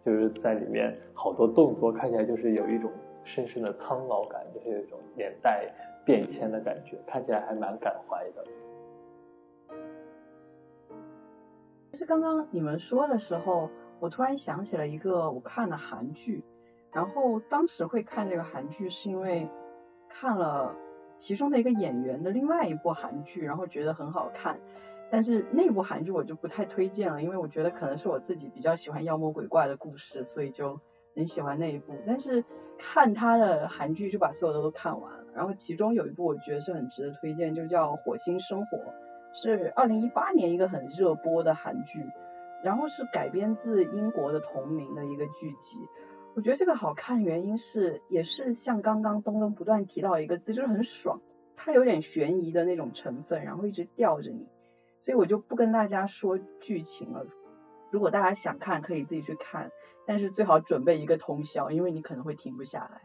[0.05, 2.91] 就是在里面好多动作看起来就是有一种
[3.23, 5.71] 深深的苍老感，就是有一种年代
[6.05, 8.43] 变迁的感觉，看起来还蛮感怀的。
[11.91, 13.69] 其实刚刚你们说的时候，
[13.99, 16.43] 我突然想起了一个我看的韩剧，
[16.93, 19.49] 然后当时会看这个韩剧是因为
[20.07, 20.73] 看了
[21.17, 24.57] 其中的一个演员的另外一部韩剧，然后觉得很好看。
[25.11, 30.79] 但是那部韩剧我就不太推荐了，因为我觉得可能是我自己比较喜欢妖魔鬼怪的故事，所以就
[31.15, 31.93] 很喜欢那一部。
[32.05, 32.45] 但是
[32.77, 38.77] 看他的韩剧就把所有的都看完了，然后其中有一部我觉得是很值得推荐，就叫《火星生活》，
[39.33, 42.05] 是二零一八年一个很热播的韩剧，
[42.63, 45.79] 然后是改编自英国的同名的一个剧集。
[46.35, 51.19] 我觉得这个好看原因是也是像刚刚东东不断提到一个字，就是很爽，
[51.55, 54.47] 它有点悬疑的那种成分，然后一直吊着你。
[55.01, 57.25] 所以我就不跟大家说剧情了，
[57.91, 59.71] 如果大家想看，可以自己去看，
[60.05, 63.01] 但是最好准备一个通宵，因为你可能会停不下来。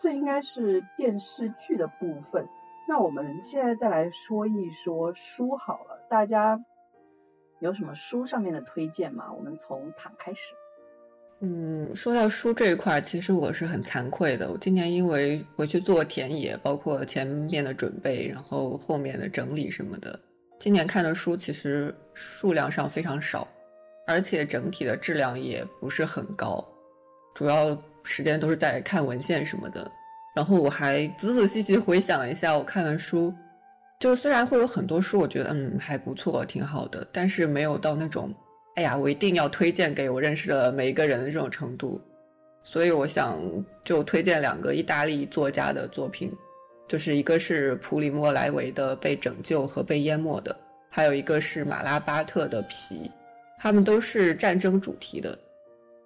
[0.00, 2.48] 这应该是电视剧的部分，
[2.88, 6.64] 那我们现在再来说一说书好了，大家
[7.60, 9.32] 有什么书上面的推荐吗？
[9.32, 10.54] 我们从躺开始。
[11.40, 20.20] 嗯，说到书这一块，其实我是很惭愧的，我今年因为回去做田野，包括前面的准备，然后后面的整理什么的。
[20.62, 23.48] 今年看的书其实数量上非常少，
[24.06, 26.64] 而且整体的质量也不是很高，
[27.34, 29.90] 主要时间都是在看文献什么的。
[30.36, 33.34] 然后我还仔仔细细回想了一下我看的书，
[33.98, 38.32] 就是虽然会有很多书，我觉得嗯还不错，挺好的，但是没有到那种
[38.76, 42.00] 哎呀我一定要推荐给我认识的每一个人的这种程度。
[42.62, 43.36] 所以我想
[43.82, 46.32] 就推荐两个意大利作家的作品。
[46.92, 50.52] 就是一个是普里莫莱维的《被拯救和被淹没的》，
[50.90, 53.06] 还有一个是马拉巴特的《皮》，
[53.58, 55.38] 他们都是战争主题的。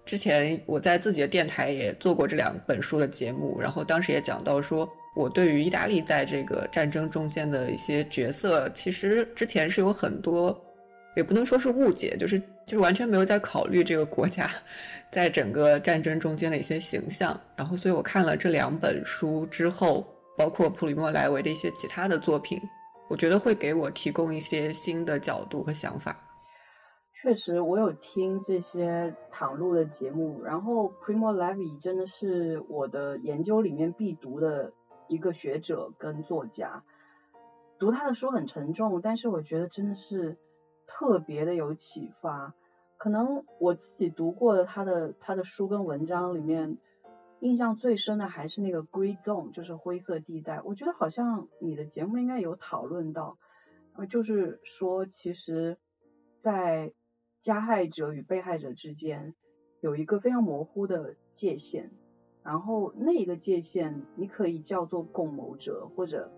[0.05, 10.57] 之前我在自己的电台也做过这两本书的节目，然后当时也讲到说，我对于意大利在这个战争中间的一些角色，其实之前是有很多，
[11.17, 14.49] 也不能说是误解，就是就是完全没有在考虑这个国家
[15.11, 17.37] 在整个战争中间的一些形象。
[17.57, 20.07] 然后，所以我看了这两本书之后。
[20.37, 22.61] 包括普里莫莱维的一些其他的作品，
[23.07, 26.15] 我觉得会给我提供一些新的角度和想法。
[27.11, 34.73] 确实，我有听这些躺录的节目，然后 Primo Levi 真的是我的研究里面必读的
[35.07, 36.83] 一个学者跟作家。
[37.79, 40.37] 读他的书很沉重，但是我觉得真的是
[40.85, 42.53] 特别的有启发。
[42.97, 46.77] 可能我自己读过的他的他的书跟文章里面。
[47.39, 50.61] 印象最深的还是那个 Grey Zone，就是灰色地带。
[50.63, 53.37] 我觉得好像你的节目应该有讨论到，
[53.93, 55.77] 呃，就是说其实，
[56.35, 56.93] 在
[57.39, 59.35] 加害者与被害者之间
[59.81, 61.91] 有一个非常模糊的界限，
[62.41, 66.31] 然后那一个界限你可以叫做共谋者，或者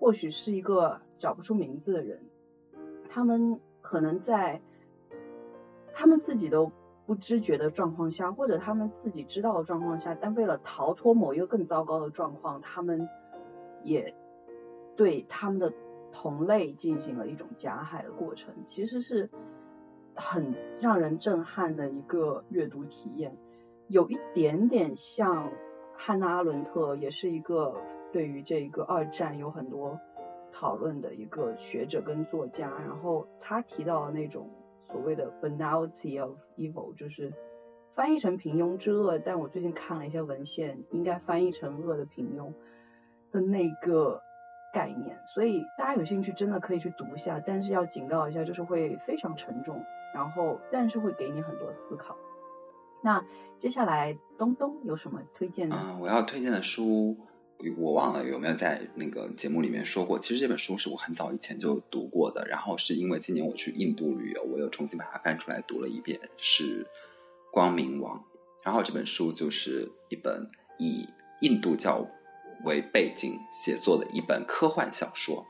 [0.00, 2.24] 或许是一个找不出名字的人，
[3.10, 4.62] 他们可能在
[5.92, 6.72] 他们自己都。
[7.12, 13.06] 不知觉的状况下，或者他们自己知道的状况下，但为了逃脱某一个更糟糕的状况，他们
[13.84, 14.14] 也
[14.96, 15.74] 对他们的
[16.10, 19.28] 同类进行了一种加害的过程，其实是
[20.16, 23.36] 很让人震撼的一个阅读体验，
[23.88, 25.52] 有一点点像
[25.94, 27.74] 汉娜阿伦特，也是一个
[28.10, 30.00] 对于这个二战有很多
[30.50, 34.48] 讨论的一个学者跟作家，然后他提到的那种。
[34.90, 37.32] 所谓的 banality of evil 就是
[37.90, 42.52] 翻译成平庸之恶，但我最近看了一些文献，应该翻译成恶的平庸
[43.30, 44.22] 的那个
[44.72, 52.16] 概念，所以大家有兴趣真的可以去读一下，但是要警告一下，就是会非常沉重，然后但是会给你很多思考。
[53.02, 53.24] 那
[53.58, 55.76] 接下来东东有什么推荐呢？
[55.84, 57.16] 嗯，我要推荐的书，
[57.78, 60.18] 我忘了有没有在那个节目里面说过。
[60.18, 66.82] 其实这本书是我很早以前就读过的，然后是因为今年我去印度旅游，我又重新把它翻出来读了一遍，是
[67.52, 68.18] 《光明王》。
[68.64, 70.48] 然后这本书就是一本
[70.78, 71.08] 以
[71.40, 72.06] 印度教
[72.64, 75.46] 为背景写作的一本科幻小说。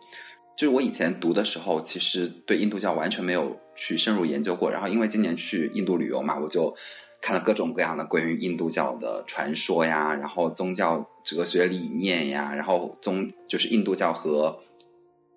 [0.57, 4.71] 就是我以前读的时候，其实对印度教完全没有去深入研究过。
[4.71, 6.77] 然后因为今年去印度旅游嘛，我就。
[7.25, 14.61] 看了各种各样的关于印度教的传说呀，然后宗教哲学理念呀，然后宗就是印度教和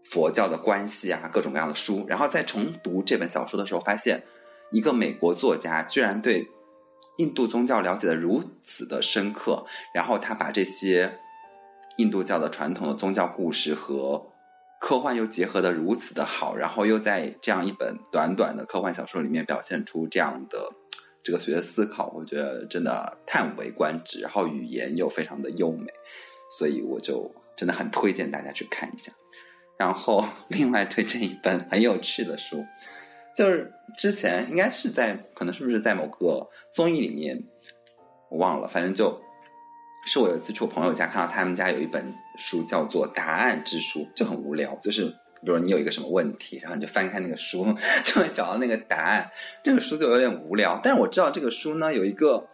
[0.04, 2.06] 佛教的关系啊，各种各样的书。
[2.08, 4.24] 然后在重读这本小说的时候，发现
[4.72, 6.50] 一个美国作家居然对
[7.18, 11.20] 印度宗教了解的如此的深刻，然后他把这些
[11.98, 14.32] 印度教的传统的宗教故事和
[14.82, 20.72] 科幻又结合的如此的好，然后又在这样一本短短的科幻小说里面表现出这样的。
[21.26, 25.92] 哲学思考，我觉得真的叹为观止，然后语言又非常的优美，
[26.60, 29.12] 所以我就真的很推荐大家去看一下。
[29.76, 32.64] 然后另外推荐一本很有趣的书，
[33.36, 37.44] 就是之前应该是在可能是不是在某个综艺里面，
[38.30, 39.20] 我忘了，反正就
[40.06, 45.12] 是我有一次去我朋友家看到他们家有一本书叫做《答案之书》，就很无聊，就是。
[45.46, 47.66] 比如你有一个什么问题，然后你就翻开那个书，
[48.04, 49.30] 就会找到那个答案。
[49.64, 52.46] 这个书就有点无聊，但是我知道这个书呢有一个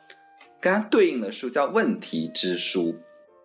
[0.60, 2.94] 跟它对应的书叫《问题之书》。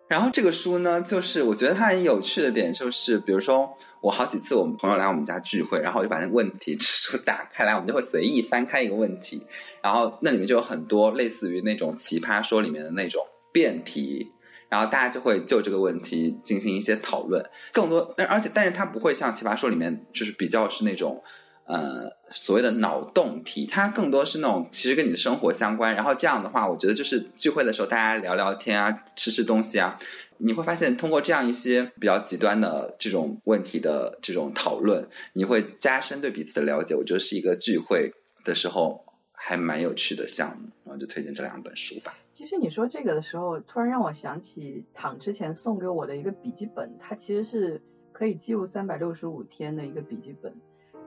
[0.09, 3.69] 然后这个书呢，就是我觉得它很有趣的点就是，比如说
[4.01, 9.45] 我好几次我们朋友来我们家聚会，然后我就把那个问题之书打开来，我们就会随意翻开一个问题，
[9.83, 13.21] 然后那里面就有很多类似于那种奇葩说里面的那种
[13.51, 14.31] 辩题。
[14.69, 21.23] 然后大家就会就这个问题进行一些讨论，更多，但而且但是它不会像奇葩说里面就是比较是那种，
[21.65, 25.95] 呃，所谓的脑洞题，它更多是那种其实跟你的生活相关。
[25.95, 29.97] 然后这样的话，我觉得就是聚会的时候大家聊聊天啊，吃吃东西啊，
[30.37, 36.93] 你会发现通过这样一些比较极端的这种问题的这种讨论，你会加深对彼此的了解。
[36.95, 38.11] 我觉得是一个聚会
[38.43, 39.05] 的时候。
[39.39, 42.13] 还蛮有趣的项目，然后就推荐这两本书吧。
[42.37, 47.81] 其实你说这个的时候，突然让我想起躺之前送给我的一个笔记本，它其实是
[48.13, 50.55] 可以记录三百六十五天的一个笔记本。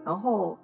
[0.04, 0.58] 然后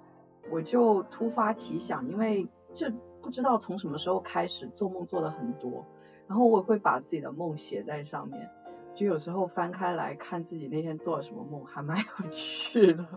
[0.51, 2.91] 我就突发奇想，因为这
[3.21, 5.85] 不知道从什么时候开始做梦做的很多，
[6.27, 8.49] 然后我会把自己的梦写在上面，
[8.93, 13.07] 就有时候翻开来看自己那天做了什么梦，还蛮有趣的。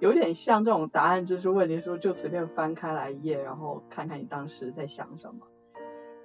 [0.00, 5.46] 有点像这种答案之书问题书，就随便翻开来一页，然后看看你当时在想什么。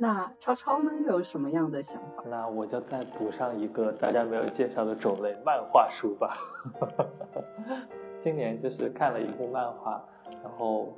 [0.02, 2.24] 那超超呢，有什么样的想法？
[2.26, 6.36] 那我就再补上一个大家没有介绍的种类——漫画书吧。
[8.24, 10.04] 今年就是看了一部漫画，
[10.42, 10.92] 然后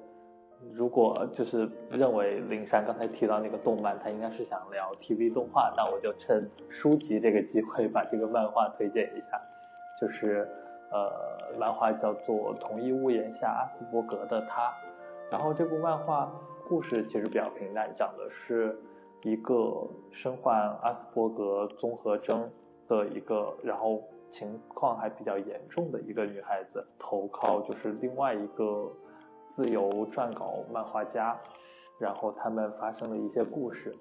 [0.72, 9.42] 如果就是认为林珊刚才提到那个动漫，他应该是想聊 TV 动画，那我就趁书籍这个机会把这个漫画推荐一下，
[10.00, 10.48] 就是。
[10.92, 11.12] 呃，
[11.58, 14.68] 漫画叫做《同一屋檐下阿斯伯格的他》，
[15.32, 16.32] 然后这部漫画
[16.68, 18.78] 故事其实比较平淡，讲的是
[19.24, 22.50] 一个身患阿斯伯格综合征
[22.88, 28.92] 的一个，然后情况还比较严重的一个女孩子，投靠就是另外一个
[29.56, 31.40] 自由撰稿漫画家，
[32.00, 33.96] 然后他们发生了一些故事，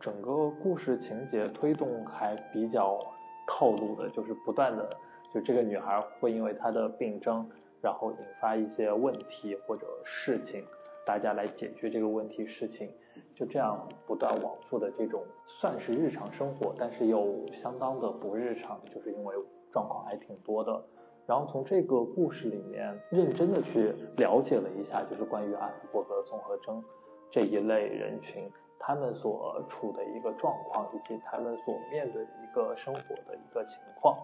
[0.00, 2.98] 整个故事情节推动还比较
[3.46, 4.96] 套路的，就是不断的。
[5.32, 7.48] 就这个女孩会因为她的病症，
[7.80, 10.62] 然后引发一些问题或者事情，
[11.06, 12.90] 大家来解决这个问题事情，
[13.34, 19.34] 就这样不断往复的这种算是日常生活，但是又相当的不日常，就是因为
[19.72, 20.82] 状况还挺多的。
[21.26, 26.82] 然后从这个故事里面认真的去了解了一下，就是关于阿斯伯格综合征
[27.30, 34.18] 这一类人群，他们所处的一个状况，以及他们所面对的一个生活的一个情况。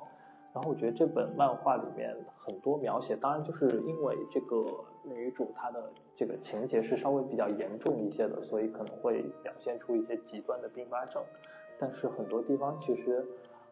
[0.59, 4.67] 然后我觉得这本漫画里面很多描写，当然就是因为这个
[5.05, 11.23] 女主她的这个情节是稍微比较严重一些的，所以可能会表现出一些极端的并发症。
[11.79, 13.25] 但是很多地方其实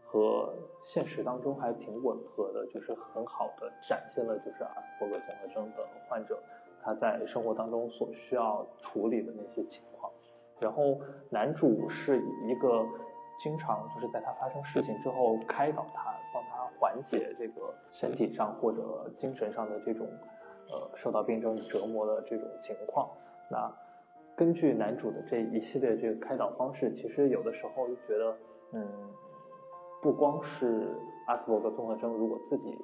[0.05, 0.55] 和
[0.85, 6.39] 现实当中还挺吻合的，就是很好的展现了就是阿斯伯格综合征的患者
[6.85, 10.13] 他在生活当中所需要处理的那些情况。
[10.61, 11.01] 然后
[11.31, 12.87] 男主是一个
[13.43, 16.15] 经常就是在他发生事情之后开导他。
[16.79, 20.07] 缓解这个身体上或者精神上的这种
[20.71, 23.09] 呃受到病症折磨的这种情况。
[23.51, 23.73] 那
[24.37, 28.37] 根据男主的这一系列这个开导方式，其实有的时候就觉得，
[28.73, 28.87] 嗯，
[30.03, 30.89] 不光是
[31.27, 32.77] 阿斯伯格综合征，如果自己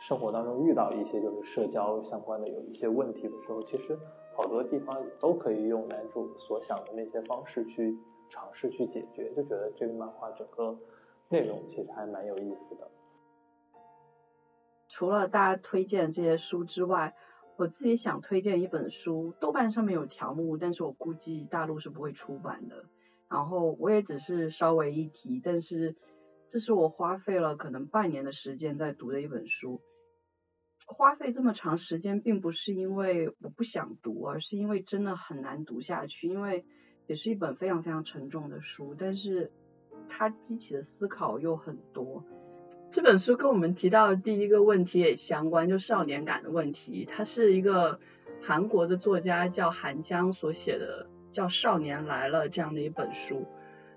[0.00, 3.98] 生活当中遇到一些就是社交相关的有一些问题的时候，其实
[4.34, 7.96] 好多地方都可以用男主所想的那些方式去
[8.30, 10.76] 尝试去解决，就觉得这个漫画整个
[11.28, 12.88] 内容其实还蛮有意思的。
[14.88, 17.14] 除了大家推荐这些书之外，
[17.56, 22.86] 我自己想推荐一本书，豆瓣上面有条目，但是我估计大陆是不会出版的。
[23.28, 25.94] 然后我也只是稍微一提，但是
[26.48, 29.82] 这是我花费了可能半年的时间在读的一本书。
[30.86, 36.28] 花费这么长时间，并不是因为我不想读，而是因为真的很难读下去。
[36.28, 36.64] 因为
[37.06, 39.52] 也是一本非常非常沉重的书，但是
[40.08, 42.24] 它激起的思考又很多。
[42.90, 47.06] 这本书跟我们提到的第一个问题也相关，就少年感的问题。
[47.08, 48.00] 它是一个
[48.42, 53.46] 韩国的作家叫韩江所写的，叫《少年来了》这样的一本书，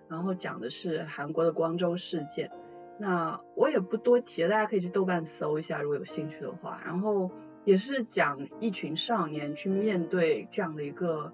[0.10, 2.52] 然后讲的是韩国的光州事件。
[3.00, 6.82] 那我也不多提了，大家可以去豆瓣搜一下，如果有兴趣的话。
[6.86, 7.32] 然后
[7.64, 11.32] 也是讲一群少年去面对这样的一个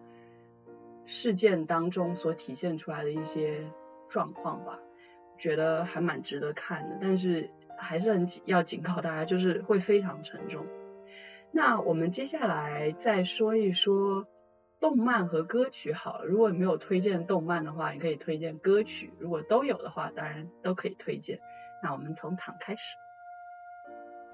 [1.05, 3.65] 事件当中所体现出来的一些
[4.09, 4.79] 状况吧，
[5.37, 6.97] 觉得还蛮值得看的。
[7.01, 10.65] 但是还是很要警告大家，就是会非常沉重。
[11.51, 14.27] 那我们接下来再说一说
[14.79, 16.25] 动漫和歌曲好了。
[16.25, 21.39] 如果你没有推荐动漫的话，你可以推荐歌曲；如果都有的话，当然都可以推荐。
[21.81, 22.95] 那我们从躺开始。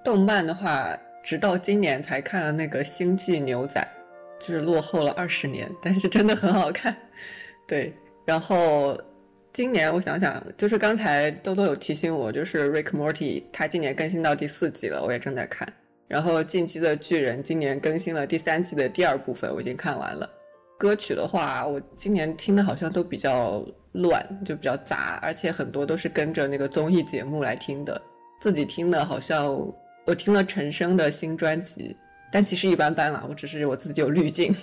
[0.04, 3.80] 动漫的话，直到今年才看了那个《星际牛仔》，
[4.46, 6.94] 就是落后了二十年，但是真的很好看。
[7.68, 7.94] 对，
[8.26, 8.98] 然后
[9.54, 15.72] 今年我想想，就是刚才豆豆有提醒我，就是《Rick Morty》，它今年更新到第四季了，我也正在看。
[16.08, 20.28] 然后《进击的巨人》今年更新了第三季的第二部分，我已经看完了。
[20.80, 28.02] 歌曲的话，我今年听的好像都比较乱，就比较杂，而且很多都是跟着那个综艺节目来听的。
[28.42, 29.56] 自己听的好像
[30.06, 31.96] 我听了陈升的新专辑，
[32.32, 34.54] 但其实一般般啦，我只是我自己有滤镜。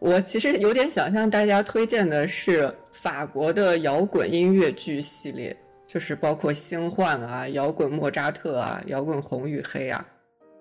[0.00, 5.54] 我其实有点想向大家推荐的是法国的摇滚音乐剧系列，
[5.86, 10.02] 就是包括星幻啊、摇滚莫扎特啊、摇滚红与黑啊。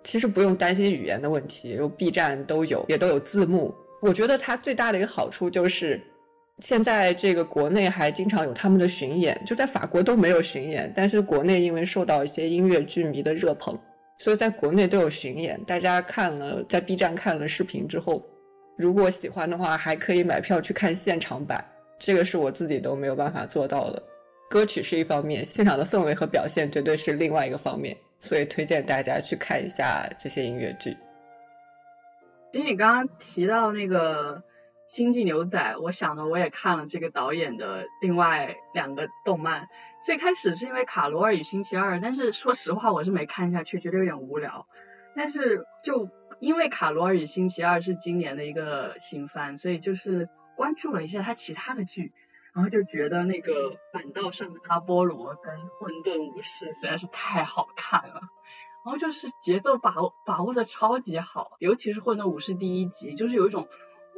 [0.03, 3.73] 其实不用担心语言的问题，有 B 站都有，也都有字幕。
[4.01, 5.97] 我觉得它最大的一个好处就是，
[6.57, 13.79] 现在这个国内还经常有他们的巡演，就在法国都没有巡演，但是国内因为受到一些音乐剧迷的热捧，
[14.17, 15.57] 所以在国内都有巡演。
[15.65, 18.21] 大家看了在 B 站看了视频之后，
[18.79, 21.61] 如果喜欢的话，还可以买票去看现场版，
[21.99, 24.01] 这个是我自己都没有办法做到的。
[24.49, 30.95] 歌曲是一方面，现场的氛围和表现绝对是另外一个方面，所以推荐大家去看一下这些音乐剧。
[32.53, 34.37] 其实你刚刚提到那个
[34.87, 39.67] 《星际牛仔》，我想着我也看了这个导演的另外两个动漫。
[40.05, 44.67] 最开始是因为《卡罗尔与星期二》，但是说实话我是没看下去，觉得有点无聊。
[45.15, 46.09] 但是就
[46.39, 52.13] 因为《卡罗尔与星期二》是今年的一个新番，所以就是关注了一下他其他的剧，
[52.53, 58.21] 然后就觉得那个《板道上的阿波罗》跟《混沌武士》实在是太好看了。
[58.85, 63.67] 然后就是节奏把握把握的超级好，尤其是《混沌武士》第一集，就是有一种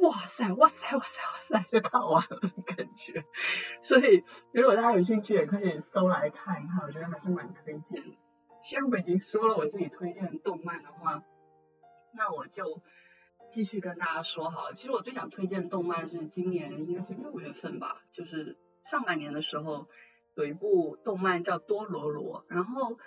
[0.00, 3.24] 哇塞哇塞哇塞哇塞就看完了的感觉。
[3.82, 8.16] 所以如果大家有兴趣，也可以搜来看一看，我觉得还是蛮推荐的。
[8.62, 11.24] 既然我已经说了我自己推荐的动漫的话，
[12.14, 12.82] 那我就
[13.50, 14.74] 继续跟大家说好了。
[14.74, 19.88] 其实我最想推荐的动漫是今年应该是六月份吧，就是上半年的时候
[20.34, 22.98] 有一部动漫叫《多罗罗》，然后。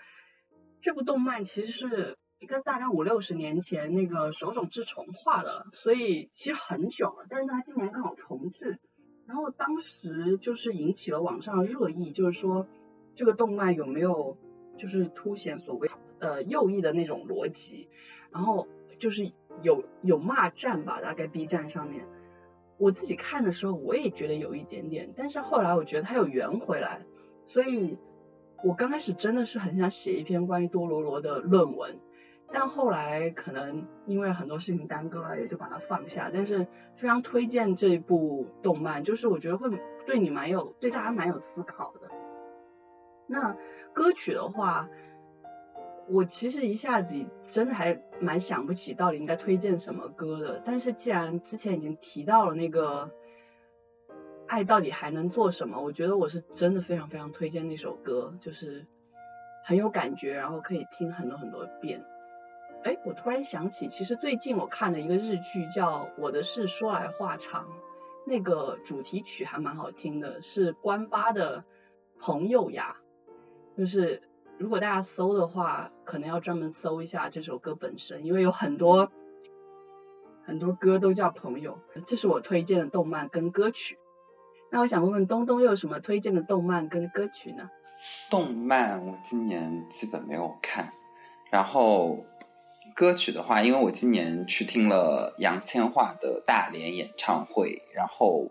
[0.82, 7.26] 这部动漫其实是一个大概五六十年前那个手冢治虫画的了，所以其实很久了。
[7.28, 8.78] 但是他今年刚好重置，
[9.26, 12.68] 然后当时就是引起了网上热议，就是说
[13.16, 14.38] 这个动漫有没有
[14.78, 17.90] 就是凸显所谓呃右翼的那种逻辑，
[18.32, 18.68] 然后
[19.00, 19.32] 就是
[19.62, 22.06] 有有骂战吧，大概 B 站上面。
[22.78, 27.02] 我自己看的时候我也觉得有一点点，但是后来我觉得他有圆回来，
[27.46, 27.98] 所以。
[28.64, 32.00] 我刚开始真的是很想写一篇关于多罗罗的论文，
[32.52, 36.32] 但后来可能因为很多事情耽搁了，也就把它放下。
[36.34, 36.66] 但是
[36.96, 39.70] 非常推荐这部动漫，就是我觉得会
[40.08, 42.10] 对你蛮有，对大家蛮有思考的。
[43.28, 43.56] 那
[43.94, 44.90] 歌曲的话，
[46.08, 50.62] 我其实一下子真的还蛮想不起到底应该推荐什么歌的。
[50.64, 53.12] 但是既然之前已经提到了那个。
[54.48, 55.82] 爱到底还能做什么？
[55.82, 58.86] 我觉得我是真的非常非常推荐那首歌，就是
[59.64, 62.06] 很有感觉，然后可以听很多很多遍。
[62.84, 67.64] 哎，我突然想起，其实最近我看的一个日剧叫《我的事说来话长》，
[68.28, 71.64] 那个主题曲还蛮好听的，是关八的
[72.20, 72.98] 朋友呀。
[73.76, 74.22] 就是
[74.58, 79.12] 如果大家搜的话，可能要专门搜一下这首歌本身，因为有很多
[80.46, 81.80] 很多歌都叫朋友。
[82.06, 83.98] 这是我推荐的动漫跟歌曲。
[84.72, 87.70] 那我想问问东东，又有什么推荐的动漫跟歌曲呢？
[88.30, 90.92] 动漫我今年基本没有看，
[91.52, 92.24] 然后
[92.96, 98.50] 歌曲的话，因为我今年去听了杨千嬅的大连演唱会，然后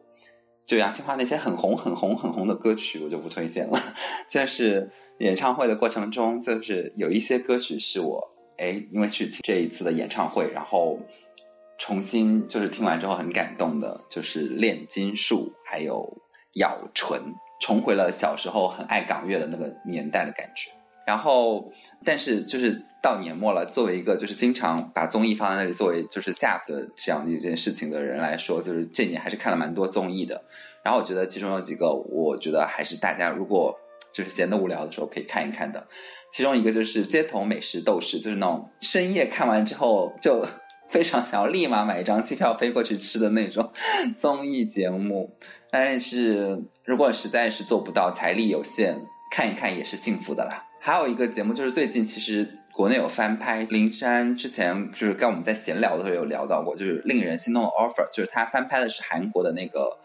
[0.67, 3.79] 就杨千嬅那些很红、很红、很红的歌曲，我就不推荐了。
[4.29, 8.29] 就是演唱会的过程中，就是有一些歌曲是我
[8.59, 10.99] 哎，因为去这一次的演唱会，然后
[11.79, 16.03] 重新就是听完之后很感动的，就是《炼金术》还有
[16.61, 17.19] 《咬唇》。
[17.61, 20.71] 重回了小时候很爱港乐的那个年代的感觉，
[21.07, 21.73] 然后，
[22.05, 30.45] 但是就是到年末了，作为一个就是经常把综艺放在那里作为就是下的这样一件事情的人来说，就是这年还是看了蛮多综艺的。
[30.83, 33.75] 然后我觉得其中有几个，我觉得还是大家如果
[34.15, 35.87] 就是闲得无聊的时候可以看一看的。
[36.31, 40.47] 其中一个就是《街头美食斗士》，就是那种深夜看完之后就。
[40.87, 43.69] 非常想要立马买一张机票飞过去吃的那种
[44.17, 45.29] 综艺节目，
[45.69, 48.97] 但是如果实在是做不到，财力有限，
[49.29, 50.65] 看一看也是幸福的啦。
[50.81, 59.99] 还有一个节目就是最近其实国内有翻拍，林珊之前就是跟我们在闲聊的时候有聊到过，就是令人心动的 offer，就是他翻拍的是韩国的那个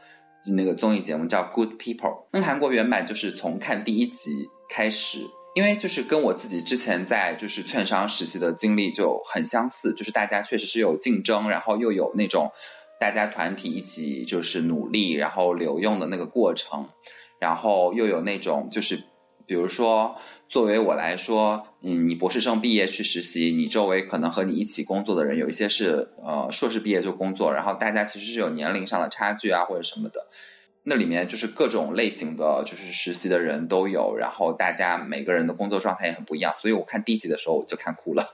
[0.45, 5.19] 那个综艺节目叫 Good People，那韩国原版就是从看第一集开始。
[5.55, 12.51] 因为就是跟我自己之前在就是券商实习的经历就很相似，就是大家确实是有竞争，然后又有那种
[12.99, 16.87] 大家团体一起就是努力，然后留用的那个过程，
[17.39, 19.03] 然后又有那种就是
[19.47, 20.15] 比如说
[20.49, 30.27] 作为我来说，嗯，你博士生毕业去实习，你周围可能和你一起工作的人有一些是呃硕士毕业就工作，然后大家其实是有年龄上的差距啊或者什么的。
[30.83, 38.25] 那里面就是各种类型的，就是实习的人都有，然后大家每个人的工作状态也很不一样，所以我看第一集的时候我就看哭了，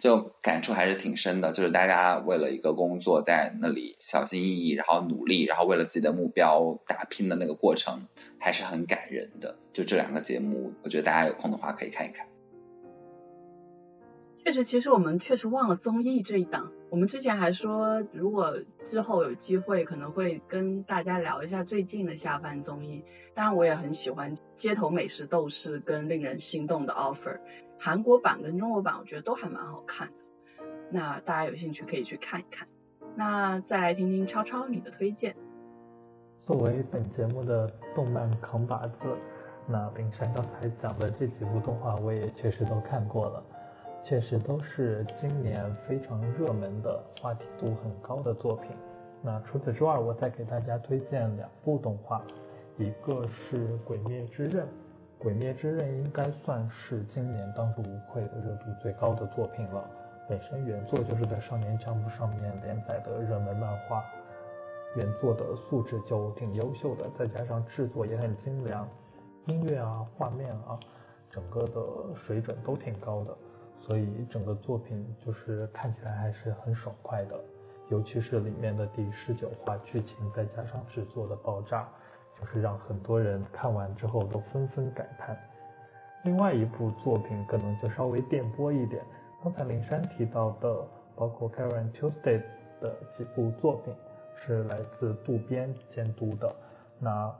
[0.00, 1.52] 就感触还是挺深的。
[1.52, 8.06] 就是大家为了一个工作在那里小心翼翼，然后努力，然后为了自己的目标打拼的那个过程，
[8.38, 9.58] 还是很感人的。
[9.72, 12.26] 就这两个节目，我觉得大家有空的话可以看一看。
[14.44, 16.70] 确实，其实我们确实忘了综艺这一档。
[16.90, 23.04] 我们之前还说，如果之后有机会，可能会跟大家聊一下最近的下饭综艺。
[23.34, 27.38] 当然，我也很喜欢《街头美食斗士》跟《令人心动的 offer》，
[27.84, 30.14] 韩国版跟中国版我觉得都还蛮好看的。
[30.90, 32.66] 那大家有兴趣可以去看一看。
[33.14, 35.36] 那再来听听超超你的推荐。
[36.40, 39.00] 作为本节目的动漫扛把子，
[39.68, 43.44] 那冰山刚才讲的这几部动画，我也确实都看过了。
[44.02, 48.70] 确实都是今年非常热门的话题度很高的作品。
[49.20, 52.24] 那除此之外，我再给大家推荐两部动画，
[52.78, 54.64] 一个是《鬼灭之刃》。
[55.24, 59.82] 《鬼灭之刃》应该算是今年当之无愧的热度最高的作品了。
[60.28, 64.04] 本身原作就是在少年 Jump 上面连载的热门漫画，
[64.96, 68.86] 原作的素质就挺优秀的，再加上制作也很精良，
[69.46, 70.78] 音乐啊、画面啊，
[71.30, 73.34] 整个的水准都挺高的。
[73.80, 77.40] 所以整个作品就是看起来还是很爽快的，
[77.88, 81.88] 尤其是里面的第十九话剧情，再加上制作的爆炸，
[82.46, 85.38] 是让很多人看完之后都纷纷感叹。
[86.24, 89.02] 另外一部作品可能就稍微电波一点，
[89.42, 92.42] 刚才林珊提到的，包括 Karen Tuesday
[92.80, 93.94] 的几部作品
[94.36, 96.54] 是来自渡边监督的，
[96.98, 97.34] 那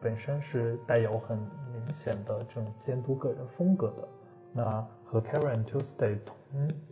[0.00, 1.38] 本身是带有很
[1.72, 4.08] 明显的这种监督个人风格的，
[4.52, 4.86] 那。
[5.06, 6.36] 和 Karen Tuesday 同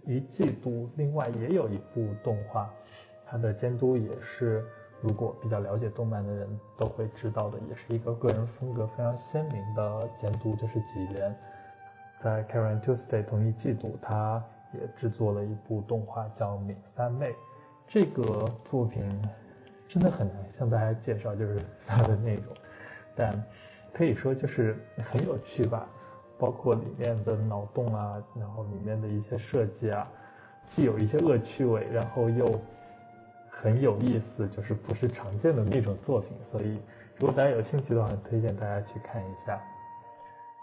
[0.04, 2.70] 一季度，另外也有一部动画，
[3.26, 4.64] 它的监督也是，
[5.02, 11.36] 如果比较了解动漫的人都会知道的，也是一个个人风格非常鲜明的监督，就是吉原。
[12.22, 14.42] 在 Karen Tuesday 同一季度，他
[14.72, 17.30] 也制作了一部动画叫《敏三妹》，
[17.88, 19.02] 这个作品
[19.88, 22.44] 真的很难向大家介绍，就是它的内容，
[23.16, 23.44] 但
[23.92, 25.88] 可以说就是很有趣吧。
[26.38, 30.10] 包括里面的脑洞啊，然后里面的一些设计啊，
[30.66, 32.44] 既有一些恶趣味，然后又
[33.62, 36.30] 很有意思，就是不是常见的那种作品。
[36.50, 36.80] 所以，
[37.16, 39.62] 如果大家有兴趣的话，很推荐大家去看一下。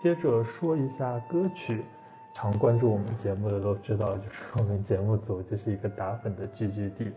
[0.01, 1.85] 接着说一下歌曲，
[2.33, 7.11] 常关注我们节目的都知道，就是我们节目组就是一个打粉的聚集地，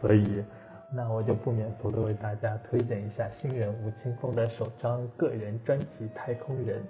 [0.00, 0.44] 所以
[0.92, 6.80] 那我就不免俗的为大家推荐一下新人吴青峰的首张个人专辑《太空人》。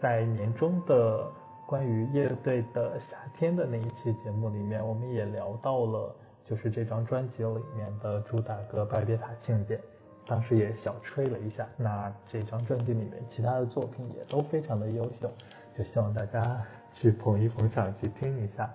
[0.00, 1.30] 在年终的
[1.66, 6.14] 关于乐队的夏天的那一期节目里面，我们也聊到了，
[6.44, 9.78] 就是这张专辑里面的主打歌《巴别塔庆典》。
[10.26, 11.68] 当时也小吹了一下。
[11.76, 15.30] 那这张专辑里面其他的作品也都非常的优秀，
[15.74, 18.72] 就希望大家去捧一捧场，去听一下。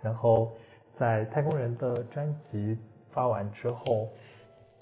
[0.00, 0.52] 然后
[0.96, 2.78] 在太空人的专辑
[3.10, 4.08] 发完之后，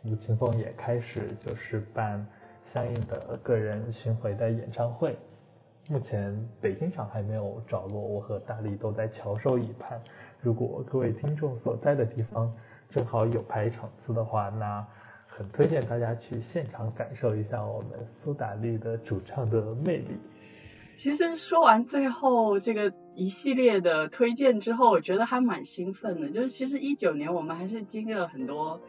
[0.04, 2.26] 吴青峰也开始就是办
[2.64, 5.16] 相应的个人巡回的演唱会。
[5.88, 9.98] 目前北京场还没有着落，我和大力都在翘首以盼。
[10.42, 12.52] 如果各位听众所在的地方
[12.88, 14.86] 正好有排场次的话，那
[15.26, 17.90] 很推荐大家去现场感受一下我们
[18.22, 20.18] 苏打绿的主唱的魅力。
[20.96, 26.30] 其实说完最后这个一系列的推荐之后，我觉得还蛮兴奋的。
[26.30, 28.80] 就是其实一九年我们还是经历了很多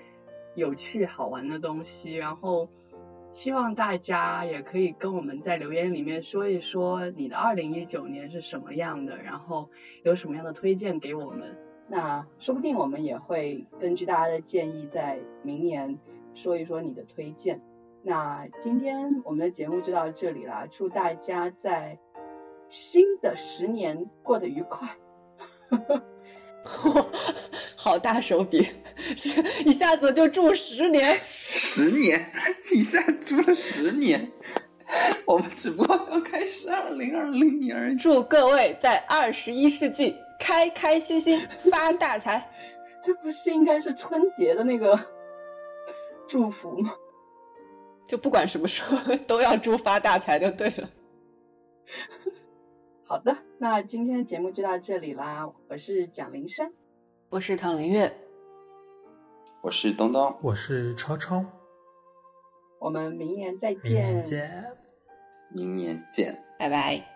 [0.56, 2.70] 有趣好玩的东西，然后
[3.34, 9.70] 希望大家也可以跟我们在留言里面说一说你的二零一九年是什么样的，然后
[10.04, 11.58] 有什么样的推荐给我们。
[11.88, 15.98] 那说不定我们也会根据大家的建议，在明年
[16.34, 17.62] 说一说你的推荐。
[18.04, 22.00] 那今天我们的节目就到这里啦，祝大家在
[22.70, 24.98] 新的十年过得愉快。
[27.84, 28.68] 好大手笔，
[29.66, 32.32] 一下子就住十年，十年，
[32.72, 34.32] 一下住了十年。
[35.26, 40.16] 我们只不过刚开始二零二零年而已，祝各位在二十一世纪。
[40.40, 42.52] 开开心心发大财，
[43.04, 45.00] 这不是应该是春节的那个
[46.28, 46.96] 祝福吗？
[48.08, 50.90] 就不管什么时候 都要祝发大财就对了。
[53.06, 55.48] 好的，那今天的节目就到这里啦。
[55.68, 56.72] 我是蒋林山，
[57.32, 58.12] 我是唐林月，
[59.62, 61.46] 我是东东，我是超超。
[62.78, 64.78] 我们明年再见，明年见，
[65.50, 67.11] 明年见，拜拜。